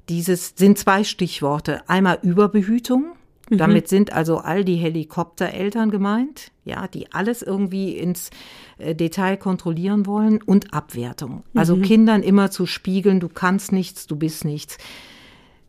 dieses 0.09 0.55
sind 0.57 0.79
zwei 0.79 1.05
Stichworte. 1.05 1.89
Einmal 1.89 2.19
Überbehütung. 2.23 3.13
Mhm. 3.49 3.59
Damit 3.59 3.89
sind 3.89 4.13
also 4.13 4.39
all 4.39 4.65
die 4.65 4.77
Helikoptereltern 4.77 5.91
gemeint, 5.91 6.51
ja, 6.65 6.89
die 6.89 7.13
alles 7.13 7.43
irgendwie 7.43 7.97
ins 7.97 8.31
äh, 8.79 8.95
Detail 8.95 9.37
kontrollieren 9.37 10.07
wollen 10.07 10.43
und 10.43 10.75
Abwertung. 10.75 11.45
Also 11.55 11.77
mhm. 11.77 11.83
Kindern 11.83 12.23
immer 12.23 12.51
zu 12.51 12.67
spiegeln, 12.67 13.21
du 13.21 13.29
kannst 13.29 13.73
nichts, 13.73 14.07
du 14.07 14.17
bist 14.17 14.45
nichts. 14.45 14.79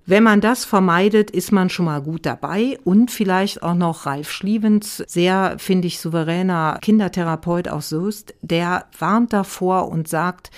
Wenn 0.10 0.24
man 0.24 0.40
das 0.40 0.64
vermeidet, 0.64 1.30
ist 1.32 1.52
man 1.52 1.70
schon 1.70 1.86
mal 1.86 2.02
gut 2.02 2.26
dabei 2.26 2.80
und 2.86 3.12
vielleicht 3.12 3.62
auch 3.62 3.74
noch 3.74 4.06
Ralf 4.06 4.32
Schlievens, 4.32 5.04
sehr, 5.06 5.56
finde 5.58 5.88
ich, 5.88 6.00
souveräner 6.00 6.80
Kindertherapeut 6.82 7.68
aus 7.68 7.90
Soest, 7.90 8.34
der 8.42 8.86
warnt 8.98 9.34
davor 9.34 9.90
und 9.90 10.08
sagt, 10.08 10.50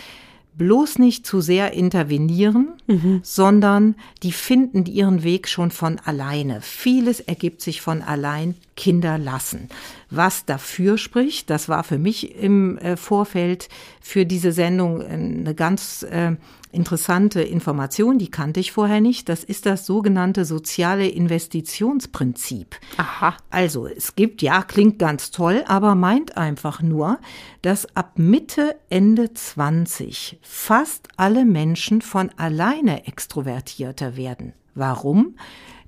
bloß 0.60 1.00
nicht 1.00 1.26
zu 1.26 1.42
sehr 1.42 1.74
intervenieren, 1.74 2.74
mhm. 2.86 3.22
sondern 3.24 3.96
die 4.22 4.32
finden 4.32 4.86
ihren 4.86 5.24
Weg 5.24 5.48
schon 5.48 5.72
von 5.72 5.98
alleine. 5.98 6.62
Vieles 6.62 7.20
ergibt 7.22 7.62
sich 7.62 7.82
von 7.82 8.04
allein, 8.04 8.54
Kinder 8.80 9.18
lassen. 9.18 9.68
Was 10.10 10.46
dafür 10.46 10.98
spricht, 10.98 11.50
das 11.50 11.68
war 11.68 11.84
für 11.84 12.00
mich 12.00 12.34
im 12.38 12.78
äh, 12.78 12.96
Vorfeld 12.96 13.68
für 14.00 14.26
diese 14.26 14.54
Sendung 14.54 15.02
eine 15.02 15.54
ganz 15.54 16.04
äh, 16.04 16.38
interessante 16.72 17.42
Information, 17.42 18.20
die 18.20 18.32
kannte 18.32 18.62
ich 18.62 18.72
vorher 18.72 19.02
nicht. 19.02 19.28
Das 19.28 19.44
ist 19.44 19.66
das 19.66 19.86
sogenannte 19.86 20.46
soziale 20.46 21.10
Investitionsprinzip. 21.10 22.78
Aha. 22.96 23.36
Also 23.50 23.86
es 23.86 24.16
gibt, 24.16 24.42
ja, 24.42 24.62
klingt 24.64 24.98
ganz 24.98 25.32
toll, 25.32 25.66
aber 25.68 25.94
meint 25.96 26.38
einfach 26.38 26.82
nur, 26.82 27.20
dass 27.62 27.94
ab 27.98 28.14
Mitte, 28.16 28.78
Ende 28.90 29.34
20 29.34 30.40
fast 30.42 31.10
alle 31.18 31.44
Menschen 31.44 32.02
von 32.02 32.30
alleine 32.38 33.08
extrovertierter 33.08 34.16
werden. 34.16 34.54
Warum? 34.74 35.36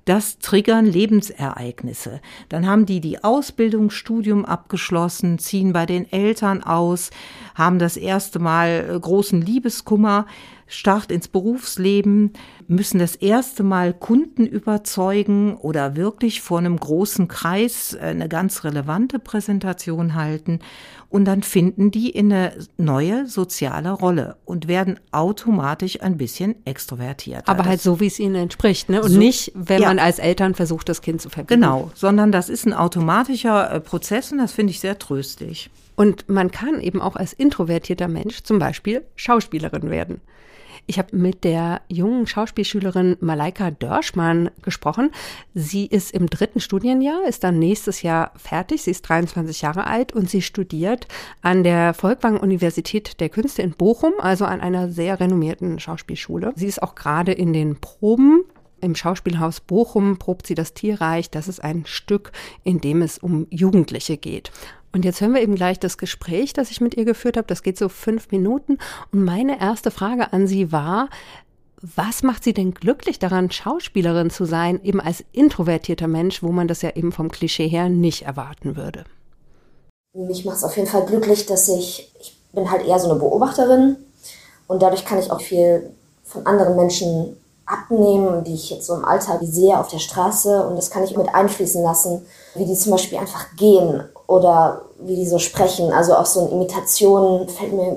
Das 0.04 0.38
triggern 0.38 0.84
Lebensereignisse. 0.84 2.20
Dann 2.48 2.66
haben 2.66 2.86
die 2.86 3.00
die 3.00 3.22
Ausbildung, 3.22 3.90
Studium 3.90 4.44
abgeschlossen, 4.44 5.38
ziehen 5.38 5.72
bei 5.72 5.86
den 5.86 6.10
Eltern 6.10 6.62
aus, 6.64 7.10
haben 7.54 7.78
das 7.78 7.96
erste 7.96 8.40
Mal 8.40 8.88
äh, 8.90 8.98
großen 8.98 9.40
Liebeskummer. 9.40 10.26
Start 10.66 11.12
ins 11.12 11.28
Berufsleben, 11.28 12.32
müssen 12.66 12.98
das 12.98 13.14
erste 13.14 13.62
Mal 13.62 13.92
Kunden 13.92 14.46
überzeugen 14.46 15.54
oder 15.56 15.96
wirklich 15.96 16.40
vor 16.40 16.58
einem 16.58 16.78
großen 16.80 17.28
Kreis 17.28 17.94
äh, 17.94 18.06
eine 18.06 18.28
ganz 18.28 18.64
relevante 18.64 19.18
Präsentation 19.18 20.14
halten. 20.14 20.60
Und 21.12 21.26
dann 21.26 21.42
finden 21.42 21.90
die 21.90 22.08
in 22.08 22.32
eine 22.32 22.54
neue 22.78 23.26
soziale 23.26 23.90
Rolle 23.90 24.36
und 24.46 24.66
werden 24.66 24.98
automatisch 25.10 26.00
ein 26.00 26.16
bisschen 26.16 26.54
extrovertiert. 26.64 27.46
Aber 27.48 27.66
halt 27.66 27.82
so, 27.82 28.00
wie 28.00 28.06
es 28.06 28.18
ihnen 28.18 28.34
entspricht, 28.34 28.88
ne? 28.88 29.02
Und 29.02 29.10
so, 29.10 29.18
nicht, 29.18 29.52
wenn 29.54 29.82
ja. 29.82 29.88
man 29.88 29.98
als 29.98 30.18
Eltern 30.18 30.54
versucht, 30.54 30.88
das 30.88 31.02
Kind 31.02 31.20
zu 31.20 31.28
verbinden. 31.28 31.60
Genau, 31.60 31.90
sondern 31.94 32.32
das 32.32 32.48
ist 32.48 32.64
ein 32.64 32.72
automatischer 32.72 33.70
äh, 33.70 33.80
Prozess 33.80 34.32
und 34.32 34.38
das 34.38 34.52
finde 34.52 34.70
ich 34.70 34.80
sehr 34.80 34.98
tröstlich. 34.98 35.68
Und 35.96 36.30
man 36.30 36.50
kann 36.50 36.80
eben 36.80 37.02
auch 37.02 37.16
als 37.16 37.34
introvertierter 37.34 38.08
Mensch 38.08 38.42
zum 38.42 38.58
Beispiel 38.58 39.02
Schauspielerin 39.14 39.90
werden. 39.90 40.22
Ich 40.86 40.98
habe 40.98 41.16
mit 41.16 41.44
der 41.44 41.80
jungen 41.88 42.26
Schauspielschülerin 42.26 43.16
Malaika 43.20 43.70
Dörschmann 43.70 44.50
gesprochen. 44.62 45.10
Sie 45.54 45.86
ist 45.86 46.12
im 46.12 46.28
dritten 46.28 46.60
Studienjahr, 46.60 47.26
ist 47.28 47.44
dann 47.44 47.58
nächstes 47.58 48.02
Jahr 48.02 48.32
fertig. 48.36 48.82
Sie 48.82 48.90
ist 48.90 49.02
23 49.02 49.62
Jahre 49.62 49.86
alt 49.86 50.12
und 50.12 50.28
sie 50.28 50.42
studiert 50.42 51.06
an 51.40 51.62
der 51.62 51.94
Volkwang 51.94 52.38
Universität 52.38 53.20
der 53.20 53.28
Künste 53.28 53.62
in 53.62 53.72
Bochum, 53.72 54.12
also 54.18 54.44
an 54.44 54.60
einer 54.60 54.90
sehr 54.90 55.20
renommierten 55.20 55.78
Schauspielschule. 55.78 56.52
Sie 56.56 56.66
ist 56.66 56.82
auch 56.82 56.94
gerade 56.94 57.32
in 57.32 57.52
den 57.52 57.80
Proben 57.80 58.44
im 58.82 58.96
Schauspielhaus 58.96 59.60
Bochum 59.60 60.18
probt 60.18 60.44
sie 60.44 60.56
das 60.56 60.74
Tierreich. 60.74 61.30
Das 61.30 61.46
ist 61.46 61.62
ein 61.62 61.86
Stück, 61.86 62.32
in 62.64 62.80
dem 62.80 63.00
es 63.00 63.16
um 63.16 63.46
Jugendliche 63.48 64.16
geht. 64.16 64.50
Und 64.92 65.04
jetzt 65.04 65.20
hören 65.20 65.34
wir 65.34 65.40
eben 65.40 65.54
gleich 65.54 65.80
das 65.80 65.96
Gespräch, 65.96 66.52
das 66.52 66.70
ich 66.70 66.80
mit 66.80 66.96
ihr 66.96 67.04
geführt 67.04 67.36
habe. 67.36 67.46
Das 67.46 67.62
geht 67.62 67.78
so 67.78 67.88
fünf 67.88 68.30
Minuten. 68.30 68.78
Und 69.10 69.24
meine 69.24 69.60
erste 69.60 69.90
Frage 69.90 70.32
an 70.32 70.46
sie 70.46 70.70
war, 70.70 71.08
was 71.80 72.22
macht 72.22 72.44
sie 72.44 72.52
denn 72.52 72.74
glücklich 72.74 73.18
daran, 73.18 73.50
Schauspielerin 73.50 74.30
zu 74.30 74.44
sein, 74.44 74.80
eben 74.84 75.00
als 75.00 75.24
introvertierter 75.32 76.06
Mensch, 76.06 76.42
wo 76.42 76.52
man 76.52 76.68
das 76.68 76.82
ja 76.82 76.90
eben 76.90 77.10
vom 77.10 77.30
Klischee 77.30 77.66
her 77.66 77.88
nicht 77.88 78.22
erwarten 78.22 78.76
würde? 78.76 79.04
Mich 80.14 80.44
macht 80.44 80.58
es 80.58 80.64
auf 80.64 80.76
jeden 80.76 80.88
Fall 80.88 81.06
glücklich, 81.06 81.46
dass 81.46 81.68
ich, 81.68 82.12
ich 82.20 82.38
bin 82.52 82.70
halt 82.70 82.86
eher 82.86 82.98
so 82.98 83.10
eine 83.10 83.18
Beobachterin 83.18 83.96
und 84.68 84.82
dadurch 84.82 85.04
kann 85.04 85.18
ich 85.18 85.30
auch 85.30 85.40
viel 85.40 85.90
von 86.22 86.46
anderen 86.46 86.76
Menschen 86.76 87.36
abnehmen, 87.72 88.44
die 88.44 88.54
ich 88.54 88.70
jetzt 88.70 88.86
so 88.86 88.94
im 88.94 89.04
Alltag 89.04 89.40
sehe 89.42 89.78
auf 89.78 89.88
der 89.88 89.98
Straße 89.98 90.66
und 90.66 90.76
das 90.76 90.90
kann 90.90 91.04
ich 91.04 91.16
mit 91.16 91.34
einfließen 91.34 91.82
lassen, 91.82 92.26
wie 92.54 92.66
die 92.66 92.74
zum 92.74 92.92
Beispiel 92.92 93.18
einfach 93.18 93.46
gehen 93.56 94.04
oder 94.26 94.82
wie 95.00 95.16
die 95.16 95.26
so 95.26 95.38
sprechen. 95.38 95.92
Also 95.92 96.14
auch 96.14 96.26
so 96.26 96.40
eine 96.40 96.50
Imitation 96.50 97.48
fällt 97.48 97.72
mir 97.72 97.96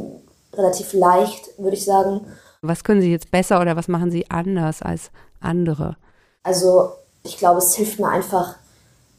relativ 0.53 0.93
leicht, 0.93 1.49
würde 1.57 1.75
ich 1.75 1.85
sagen. 1.85 2.21
Was 2.61 2.83
können 2.83 3.01
Sie 3.01 3.11
jetzt 3.11 3.31
besser 3.31 3.59
oder 3.61 3.75
was 3.75 3.87
machen 3.87 4.11
Sie 4.11 4.29
anders 4.31 4.81
als 4.81 5.11
andere? 5.39 5.97
Also 6.43 6.91
ich 7.23 7.37
glaube, 7.37 7.59
es 7.59 7.75
hilft 7.75 7.99
mir 7.99 8.09
einfach, 8.09 8.55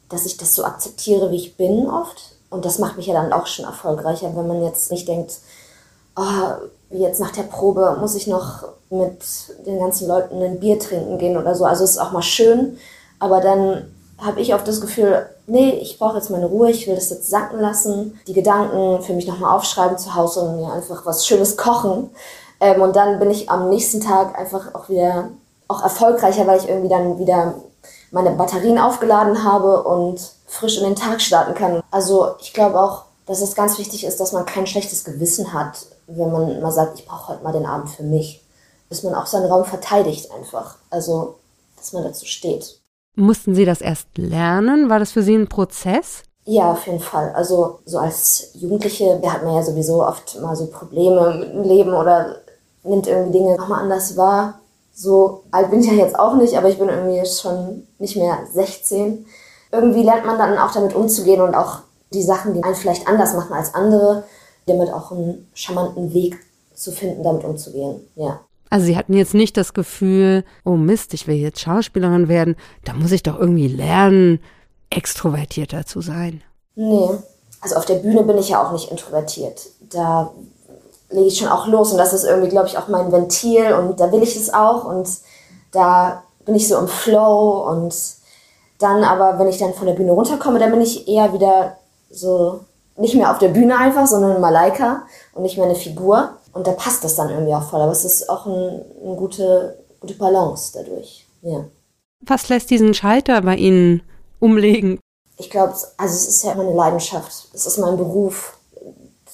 dass 0.08 0.26
ich 0.26 0.36
das 0.36 0.54
so 0.54 0.64
akzeptiere, 0.64 1.30
wie 1.30 1.36
ich 1.36 1.56
bin 1.56 1.88
oft. 1.88 2.36
Und 2.48 2.64
das 2.64 2.78
macht 2.78 2.96
mich 2.96 3.06
ja 3.06 3.14
dann 3.14 3.32
auch 3.32 3.46
schon 3.46 3.64
erfolgreicher, 3.64 4.34
wenn 4.34 4.46
man 4.46 4.62
jetzt 4.62 4.90
nicht 4.90 5.06
denkt, 5.08 5.38
oh, 6.16 6.22
jetzt 6.90 7.20
nach 7.20 7.30
der 7.30 7.42
Probe 7.42 7.96
muss 8.00 8.14
ich 8.14 8.26
noch 8.26 8.64
mit 8.90 9.22
den 9.66 9.78
ganzen 9.78 10.08
Leuten 10.08 10.40
ein 10.42 10.60
Bier 10.60 10.78
trinken 10.78 11.18
gehen 11.18 11.36
oder 11.36 11.54
so. 11.54 11.64
Also 11.64 11.84
es 11.84 11.92
ist 11.92 11.98
auch 11.98 12.12
mal 12.12 12.22
schön, 12.22 12.78
aber 13.18 13.40
dann 13.40 13.92
habe 14.18 14.40
ich 14.40 14.54
oft 14.54 14.66
das 14.66 14.80
Gefühl, 14.80 15.26
nee, 15.46 15.70
ich 15.70 15.98
brauche 15.98 16.16
jetzt 16.16 16.30
meine 16.30 16.46
Ruhe, 16.46 16.70
ich 16.70 16.86
will 16.86 16.94
das 16.94 17.10
jetzt 17.10 17.28
sacken 17.28 17.60
lassen, 17.60 18.18
die 18.26 18.32
Gedanken 18.32 19.02
für 19.02 19.12
mich 19.12 19.26
nochmal 19.26 19.54
aufschreiben 19.54 19.98
zu 19.98 20.14
Hause 20.14 20.40
und 20.40 20.56
mir 20.56 20.72
einfach 20.72 21.04
was 21.04 21.26
Schönes 21.26 21.56
kochen. 21.56 22.10
Ähm, 22.60 22.80
und 22.80 22.96
dann 22.96 23.18
bin 23.18 23.30
ich 23.30 23.50
am 23.50 23.68
nächsten 23.68 24.00
Tag 24.00 24.38
einfach 24.38 24.74
auch 24.74 24.88
wieder 24.88 25.28
auch 25.68 25.82
erfolgreicher, 25.82 26.46
weil 26.46 26.58
ich 26.58 26.68
irgendwie 26.68 26.88
dann 26.88 27.18
wieder 27.18 27.54
meine 28.10 28.30
Batterien 28.30 28.78
aufgeladen 28.78 29.42
habe 29.44 29.82
und 29.82 30.20
frisch 30.46 30.78
in 30.78 30.84
den 30.84 30.96
Tag 30.96 31.20
starten 31.20 31.54
kann. 31.54 31.82
Also 31.90 32.34
ich 32.40 32.52
glaube 32.52 32.80
auch, 32.80 33.02
dass 33.26 33.42
es 33.42 33.56
ganz 33.56 33.78
wichtig 33.78 34.04
ist, 34.04 34.20
dass 34.20 34.32
man 34.32 34.46
kein 34.46 34.66
schlechtes 34.66 35.04
Gewissen 35.04 35.52
hat, 35.52 35.86
wenn 36.06 36.32
man 36.32 36.60
mal 36.60 36.72
sagt, 36.72 36.98
ich 36.98 37.06
brauche 37.06 37.28
heute 37.28 37.44
mal 37.44 37.52
den 37.52 37.66
Abend 37.66 37.90
für 37.90 38.02
mich. 38.02 38.42
Dass 38.88 39.02
man 39.02 39.14
auch 39.14 39.26
seinen 39.26 39.50
Raum 39.50 39.64
verteidigt 39.64 40.30
einfach. 40.30 40.76
Also, 40.90 41.36
dass 41.76 41.92
man 41.92 42.04
dazu 42.04 42.24
steht. 42.24 42.80
Mussten 43.16 43.54
Sie 43.54 43.64
das 43.64 43.80
erst 43.80 44.06
lernen? 44.16 44.88
War 44.88 44.98
das 44.98 45.10
für 45.10 45.22
Sie 45.22 45.34
ein 45.34 45.48
Prozess? 45.48 46.22
Ja, 46.44 46.72
auf 46.72 46.86
jeden 46.86 47.00
Fall. 47.00 47.32
Also 47.34 47.80
so 47.84 47.98
als 47.98 48.50
Jugendliche 48.54 49.20
hat 49.26 49.42
man 49.42 49.56
ja 49.56 49.62
sowieso 49.62 50.06
oft 50.06 50.40
mal 50.40 50.54
so 50.54 50.66
Probleme 50.66 51.34
mit 51.38 51.52
dem 51.52 51.62
Leben 51.64 51.92
oder 51.92 52.36
nimmt 52.84 53.08
irgendwie 53.08 53.38
Dinge 53.38 53.56
nochmal 53.56 53.82
anders 53.82 54.16
wahr. 54.16 54.60
So 54.92 55.42
alt 55.50 55.70
bin 55.70 55.80
ich 55.80 55.86
ja 55.86 55.94
jetzt 55.94 56.16
auch 56.16 56.36
nicht, 56.36 56.56
aber 56.56 56.68
ich 56.68 56.78
bin 56.78 56.88
irgendwie 56.88 57.26
schon 57.26 57.88
nicht 57.98 58.16
mehr 58.16 58.38
16. 58.52 59.26
Irgendwie 59.72 60.04
lernt 60.04 60.24
man 60.24 60.38
dann 60.38 60.56
auch 60.56 60.72
damit 60.72 60.94
umzugehen 60.94 61.40
und 61.40 61.56
auch 61.56 61.80
die 62.12 62.22
Sachen, 62.22 62.54
die 62.54 62.62
einen 62.62 62.76
vielleicht 62.76 63.08
anders 63.08 63.34
machen 63.34 63.52
als 63.52 63.74
andere, 63.74 64.22
damit 64.66 64.92
auch 64.92 65.12
einen 65.12 65.48
charmanten 65.54 66.12
Weg 66.12 66.38
zu 66.74 66.92
finden, 66.92 67.22
damit 67.22 67.44
umzugehen. 67.44 68.00
Ja. 68.16 68.40
Also 68.68 68.86
sie 68.86 68.96
hatten 68.96 69.14
jetzt 69.14 69.34
nicht 69.34 69.56
das 69.56 69.74
Gefühl, 69.74 70.44
oh 70.64 70.72
Mist, 70.72 71.14
ich 71.14 71.26
will 71.26 71.36
jetzt 71.36 71.60
Schauspielerin 71.60 72.28
werden, 72.28 72.56
da 72.84 72.92
muss 72.92 73.12
ich 73.12 73.22
doch 73.22 73.38
irgendwie 73.38 73.68
lernen, 73.68 74.40
extrovertierter 74.90 75.86
zu 75.86 76.00
sein. 76.00 76.42
Nee, 76.74 77.10
also 77.60 77.76
auf 77.76 77.86
der 77.86 77.96
Bühne 77.96 78.22
bin 78.24 78.38
ich 78.38 78.50
ja 78.50 78.64
auch 78.64 78.72
nicht 78.72 78.90
introvertiert. 78.90 79.66
Da 79.90 80.32
lege 81.10 81.28
ich 81.28 81.38
schon 81.38 81.48
auch 81.48 81.66
los 81.68 81.92
und 81.92 81.98
das 81.98 82.12
ist 82.12 82.24
irgendwie, 82.24 82.48
glaube 82.48 82.66
ich, 82.66 82.76
auch 82.76 82.88
mein 82.88 83.12
Ventil 83.12 83.72
und 83.72 84.00
da 84.00 84.10
will 84.10 84.22
ich 84.22 84.36
es 84.36 84.52
auch 84.52 84.84
und 84.84 85.08
da 85.70 86.24
bin 86.44 86.54
ich 86.54 86.68
so 86.68 86.76
im 86.78 86.88
Flow 86.88 87.68
und 87.70 87.94
dann 88.78 89.04
aber, 89.04 89.38
wenn 89.38 89.48
ich 89.48 89.58
dann 89.58 89.74
von 89.74 89.86
der 89.86 89.94
Bühne 89.94 90.12
runterkomme, 90.12 90.58
dann 90.58 90.70
bin 90.70 90.80
ich 90.80 91.08
eher 91.08 91.32
wieder 91.32 91.76
so 92.10 92.60
nicht 92.98 93.14
mehr 93.14 93.30
auf 93.30 93.38
der 93.38 93.48
Bühne 93.48 93.76
einfach, 93.76 94.06
sondern 94.06 94.40
Malaika 94.40 95.02
und 95.34 95.42
nicht 95.42 95.56
mehr 95.56 95.66
eine 95.66 95.74
Figur. 95.74 96.30
Und 96.52 96.66
da 96.66 96.72
passt 96.72 97.04
das 97.04 97.14
dann 97.16 97.30
irgendwie 97.30 97.54
auch 97.54 97.68
voll. 97.68 97.80
Aber 97.80 97.92
es 97.92 98.04
ist 98.04 98.28
auch 98.30 98.46
ein, 98.46 98.82
eine 99.04 99.16
gute, 99.16 99.78
gute 100.00 100.14
Balance 100.14 100.72
dadurch. 100.74 101.26
Ja. 101.42 101.64
Was 102.20 102.48
lässt 102.48 102.70
diesen 102.70 102.94
Schalter 102.94 103.42
bei 103.42 103.56
Ihnen 103.56 104.02
umlegen? 104.40 104.98
Ich 105.36 105.50
glaube, 105.50 105.74
also 105.98 106.14
es 106.14 106.28
ist 106.28 106.44
ja 106.44 106.54
meine 106.54 106.72
Leidenschaft. 106.72 107.48
Es 107.52 107.66
ist 107.66 107.76
mein 107.76 107.98
Beruf, 107.98 108.56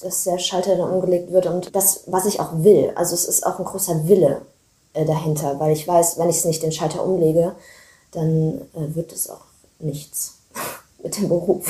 dass 0.02 0.24
der 0.24 0.38
Schalter 0.38 0.76
dann 0.76 0.90
umgelegt 0.90 1.30
wird 1.32 1.46
und 1.46 1.74
das, 1.76 2.02
was 2.06 2.26
ich 2.26 2.40
auch 2.40 2.50
will. 2.64 2.92
Also 2.96 3.14
es 3.14 3.24
ist 3.24 3.46
auch 3.46 3.60
ein 3.60 3.64
großer 3.64 4.08
Wille 4.08 4.42
äh, 4.94 5.04
dahinter, 5.04 5.60
weil 5.60 5.72
ich 5.72 5.86
weiß, 5.86 6.18
wenn 6.18 6.28
ich 6.28 6.44
nicht 6.44 6.62
den 6.62 6.72
Schalter 6.72 7.04
umlege, 7.04 7.54
dann 8.10 8.62
äh, 8.74 8.94
wird 8.96 9.12
es 9.12 9.30
auch 9.30 9.44
nichts 9.78 10.38
mit 11.02 11.16
dem 11.16 11.28
Beruf 11.28 11.68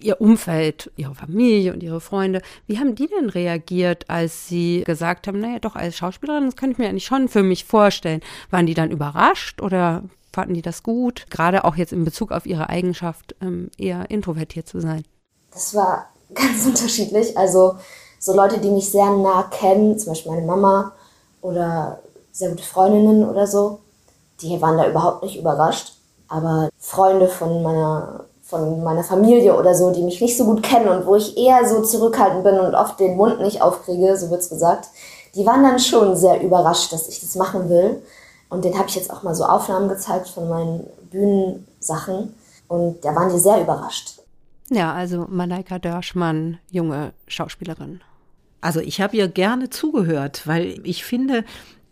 ihr 0.00 0.20
Umfeld, 0.20 0.90
ihre 0.96 1.14
Familie 1.14 1.72
und 1.72 1.82
ihre 1.82 2.00
Freunde, 2.00 2.42
wie 2.66 2.78
haben 2.78 2.94
die 2.94 3.08
denn 3.08 3.30
reagiert, 3.30 4.08
als 4.08 4.48
sie 4.48 4.82
gesagt 4.84 5.26
haben, 5.26 5.40
naja, 5.40 5.58
doch 5.58 5.76
als 5.76 5.96
Schauspielerin, 5.96 6.46
das 6.46 6.56
kann 6.56 6.70
ich 6.70 6.78
mir 6.78 6.88
eigentlich 6.88 7.06
schon 7.06 7.28
für 7.28 7.42
mich 7.42 7.64
vorstellen. 7.64 8.20
Waren 8.50 8.66
die 8.66 8.74
dann 8.74 8.90
überrascht 8.90 9.60
oder 9.60 10.02
Fanden 10.32 10.54
die 10.54 10.62
das 10.62 10.82
gut? 10.82 11.26
Gerade 11.30 11.64
auch 11.64 11.76
jetzt 11.76 11.92
in 11.92 12.04
Bezug 12.04 12.32
auf 12.32 12.44
ihre 12.44 12.68
Eigenschaft, 12.68 13.36
ähm, 13.40 13.70
eher 13.78 14.10
introvertiert 14.10 14.66
zu 14.66 14.80
sein. 14.80 15.04
Das 15.52 15.74
war 15.74 16.08
ganz 16.34 16.66
unterschiedlich. 16.66 17.38
Also 17.38 17.76
so 18.18 18.34
Leute, 18.34 18.58
die 18.58 18.70
mich 18.70 18.90
sehr 18.90 19.10
nah 19.10 19.44
kennen, 19.44 19.98
zum 19.98 20.10
Beispiel 20.12 20.32
meine 20.32 20.46
Mama 20.46 20.92
oder 21.40 22.00
sehr 22.32 22.50
gute 22.50 22.64
Freundinnen 22.64 23.28
oder 23.28 23.46
so, 23.46 23.80
die 24.40 24.60
waren 24.60 24.76
da 24.76 24.88
überhaupt 24.88 25.22
nicht 25.22 25.38
überrascht. 25.38 25.92
Aber 26.26 26.68
Freunde 26.78 27.28
von 27.28 27.62
meiner, 27.62 28.24
von 28.54 28.84
meiner 28.84 29.02
Familie 29.02 29.58
oder 29.58 29.74
so, 29.74 29.90
die 29.90 30.02
mich 30.02 30.20
nicht 30.20 30.36
so 30.36 30.44
gut 30.44 30.62
kennen 30.62 30.86
und 30.86 31.06
wo 31.06 31.16
ich 31.16 31.36
eher 31.36 31.68
so 31.68 31.82
zurückhaltend 31.82 32.44
bin 32.44 32.60
und 32.60 32.76
oft 32.76 33.00
den 33.00 33.16
Mund 33.16 33.40
nicht 33.40 33.60
aufkriege, 33.60 34.16
so 34.16 34.30
wird's 34.30 34.48
gesagt, 34.48 34.90
die 35.34 35.44
waren 35.44 35.64
dann 35.64 35.80
schon 35.80 36.14
sehr 36.14 36.40
überrascht, 36.40 36.92
dass 36.92 37.08
ich 37.08 37.20
das 37.20 37.34
machen 37.34 37.68
will. 37.68 38.00
Und 38.48 38.64
den 38.64 38.78
habe 38.78 38.88
ich 38.88 38.94
jetzt 38.94 39.10
auch 39.12 39.24
mal 39.24 39.34
so 39.34 39.44
Aufnahmen 39.44 39.88
gezeigt 39.88 40.28
von 40.28 40.48
meinen 40.48 40.86
Bühnensachen. 41.10 42.36
Und 42.68 43.04
da 43.04 43.12
waren 43.16 43.32
die 43.32 43.40
sehr 43.40 43.60
überrascht. 43.60 44.20
Ja, 44.70 44.92
also 44.92 45.26
Malaika 45.28 45.80
Dörschmann, 45.80 46.58
junge 46.70 47.12
Schauspielerin. 47.26 48.02
Also 48.60 48.78
ich 48.78 49.00
habe 49.00 49.16
ihr 49.16 49.26
gerne 49.26 49.68
zugehört, 49.68 50.46
weil 50.46 50.80
ich 50.84 51.04
finde, 51.04 51.44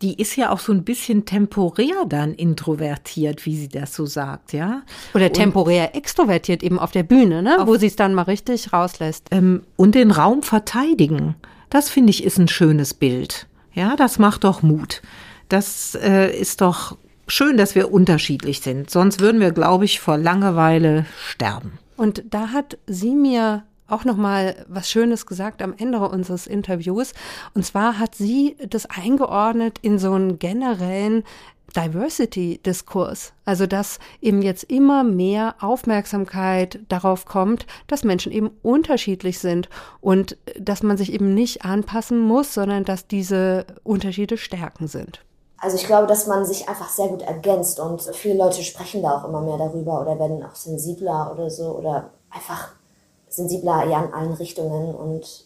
die 0.03 0.21
ist 0.21 0.35
ja 0.35 0.51
auch 0.51 0.59
so 0.59 0.73
ein 0.73 0.83
bisschen 0.83 1.25
temporär 1.25 2.05
dann 2.07 2.33
introvertiert, 2.33 3.45
wie 3.45 3.55
sie 3.55 3.69
das 3.69 3.95
so 3.95 4.05
sagt, 4.05 4.51
ja. 4.51 4.83
Oder 5.13 5.31
temporär 5.31 5.91
und, 5.93 5.97
extrovertiert 5.97 6.61
eben 6.61 6.77
auf 6.77 6.91
der 6.91 7.03
Bühne, 7.03 7.41
ne? 7.41 7.57
wo 7.65 7.77
sie 7.77 7.87
es 7.87 7.95
dann 7.95 8.13
mal 8.13 8.23
richtig 8.23 8.73
rauslässt. 8.73 9.27
Ähm, 9.31 9.63
und 9.77 9.95
den 9.95 10.11
Raum 10.11 10.43
verteidigen. 10.43 11.35
Das 11.69 11.89
finde 11.89 12.11
ich 12.11 12.23
ist 12.23 12.37
ein 12.37 12.49
schönes 12.49 12.93
Bild. 12.93 13.47
Ja, 13.73 13.95
das 13.95 14.19
macht 14.19 14.43
doch 14.43 14.61
Mut. 14.61 15.01
Das 15.47 15.95
äh, 15.95 16.37
ist 16.37 16.61
doch 16.61 16.97
schön, 17.27 17.57
dass 17.57 17.73
wir 17.73 17.91
unterschiedlich 17.91 18.59
sind. 18.59 18.89
Sonst 18.89 19.21
würden 19.21 19.39
wir, 19.39 19.51
glaube 19.51 19.85
ich, 19.85 20.01
vor 20.01 20.17
Langeweile 20.17 21.05
sterben. 21.29 21.79
Und 21.95 22.23
da 22.29 22.49
hat 22.49 22.77
sie 22.87 23.15
mir 23.15 23.63
auch 23.93 24.05
noch 24.05 24.17
mal 24.17 24.55
was 24.67 24.89
Schönes 24.89 25.25
gesagt 25.25 25.61
am 25.61 25.73
Ende 25.77 25.99
unseres 25.99 26.47
Interviews. 26.47 27.13
Und 27.53 27.65
zwar 27.65 27.99
hat 27.99 28.15
sie 28.15 28.57
das 28.67 28.85
eingeordnet 28.85 29.79
in 29.81 29.99
so 29.99 30.13
einen 30.13 30.39
generellen 30.39 31.23
Diversity-Diskurs. 31.75 33.33
Also, 33.45 33.65
dass 33.65 33.99
eben 34.21 34.41
jetzt 34.41 34.63
immer 34.65 35.03
mehr 35.03 35.55
Aufmerksamkeit 35.59 36.79
darauf 36.87 37.25
kommt, 37.25 37.65
dass 37.87 38.03
Menschen 38.03 38.31
eben 38.31 38.51
unterschiedlich 38.61 39.39
sind 39.39 39.69
und 40.01 40.37
dass 40.59 40.83
man 40.83 40.97
sich 40.97 41.13
eben 41.13 41.33
nicht 41.33 41.65
anpassen 41.65 42.19
muss, 42.19 42.53
sondern 42.53 42.83
dass 42.83 43.07
diese 43.07 43.65
Unterschiede 43.83 44.37
Stärken 44.37 44.87
sind. 44.87 45.21
Also 45.57 45.77
ich 45.77 45.85
glaube, 45.85 46.07
dass 46.07 46.27
man 46.27 46.45
sich 46.45 46.67
einfach 46.67 46.89
sehr 46.89 47.07
gut 47.07 47.21
ergänzt 47.21 47.79
und 47.79 48.01
viele 48.13 48.37
Leute 48.37 48.61
sprechen 48.63 49.01
da 49.01 49.17
auch 49.17 49.23
immer 49.23 49.39
mehr 49.39 49.57
darüber 49.57 50.01
oder 50.01 50.19
werden 50.19 50.43
auch 50.43 50.55
sensibler 50.55 51.31
oder 51.33 51.49
so 51.49 51.77
oder 51.77 52.09
einfach 52.29 52.73
sensibler 53.33 53.85
ja 53.87 54.03
in 54.03 54.13
allen 54.13 54.33
Richtungen 54.33 54.93
und 54.93 55.45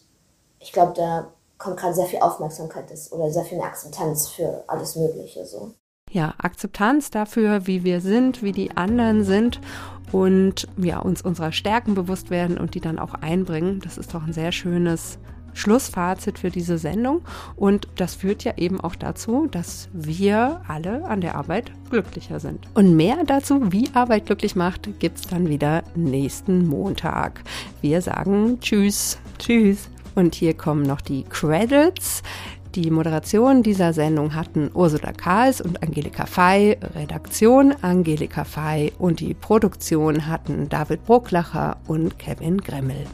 ich 0.60 0.72
glaube, 0.72 0.92
da 0.94 1.28
kommt 1.56 1.78
gerade 1.78 1.94
sehr 1.94 2.06
viel 2.06 2.20
Aufmerksamkeit 2.20 2.86
oder 3.10 3.30
sehr 3.30 3.44
viel 3.44 3.58
mehr 3.58 3.66
Akzeptanz 3.66 4.28
für 4.28 4.64
alles 4.66 4.96
Mögliche 4.96 5.44
so. 5.44 5.72
Ja, 6.10 6.34
Akzeptanz 6.38 7.10
dafür, 7.10 7.66
wie 7.66 7.84
wir 7.84 8.00
sind, 8.00 8.42
wie 8.42 8.52
die 8.52 8.76
anderen 8.76 9.24
sind 9.24 9.60
und 10.12 10.66
ja, 10.78 11.00
uns 11.00 11.22
unserer 11.22 11.52
Stärken 11.52 11.94
bewusst 11.94 12.30
werden 12.30 12.56
und 12.58 12.74
die 12.74 12.80
dann 12.80 12.98
auch 12.98 13.14
einbringen. 13.14 13.80
Das 13.82 13.98
ist 13.98 14.14
doch 14.14 14.22
ein 14.22 14.32
sehr 14.32 14.52
schönes 14.52 15.18
Schlussfazit 15.58 16.38
für 16.38 16.50
diese 16.50 16.78
Sendung. 16.78 17.22
Und 17.56 17.88
das 17.96 18.14
führt 18.14 18.44
ja 18.44 18.56
eben 18.56 18.80
auch 18.80 18.94
dazu, 18.94 19.48
dass 19.50 19.88
wir 19.92 20.62
alle 20.68 21.04
an 21.04 21.20
der 21.20 21.34
Arbeit 21.34 21.72
glücklicher 21.90 22.40
sind. 22.40 22.66
Und 22.74 22.96
mehr 22.96 23.18
dazu, 23.26 23.72
wie 23.72 23.90
Arbeit 23.94 24.26
glücklich 24.26 24.56
macht, 24.56 24.98
gibt 24.98 25.18
es 25.18 25.26
dann 25.26 25.48
wieder 25.48 25.82
nächsten 25.94 26.66
Montag. 26.66 27.42
Wir 27.80 28.02
sagen 28.02 28.60
Tschüss. 28.60 29.18
Tschüss. 29.38 29.88
Und 30.14 30.34
hier 30.34 30.54
kommen 30.54 30.82
noch 30.82 31.00
die 31.00 31.24
Credits. 31.24 32.22
Die 32.74 32.90
Moderation 32.90 33.62
dieser 33.62 33.92
Sendung 33.92 34.34
hatten 34.34 34.70
Ursula 34.74 35.12
Karls 35.12 35.60
und 35.60 35.82
Angelika 35.82 36.26
Fey, 36.26 36.76
Redaktion 36.94 37.74
Angelika 37.82 38.44
Fey 38.44 38.92
und 38.98 39.20
die 39.20 39.34
Produktion 39.34 40.26
hatten 40.26 40.68
David 40.68 41.04
Brucklacher 41.04 41.78
und 41.86 42.18
Kevin 42.18 42.58
Gremmel. 42.58 43.06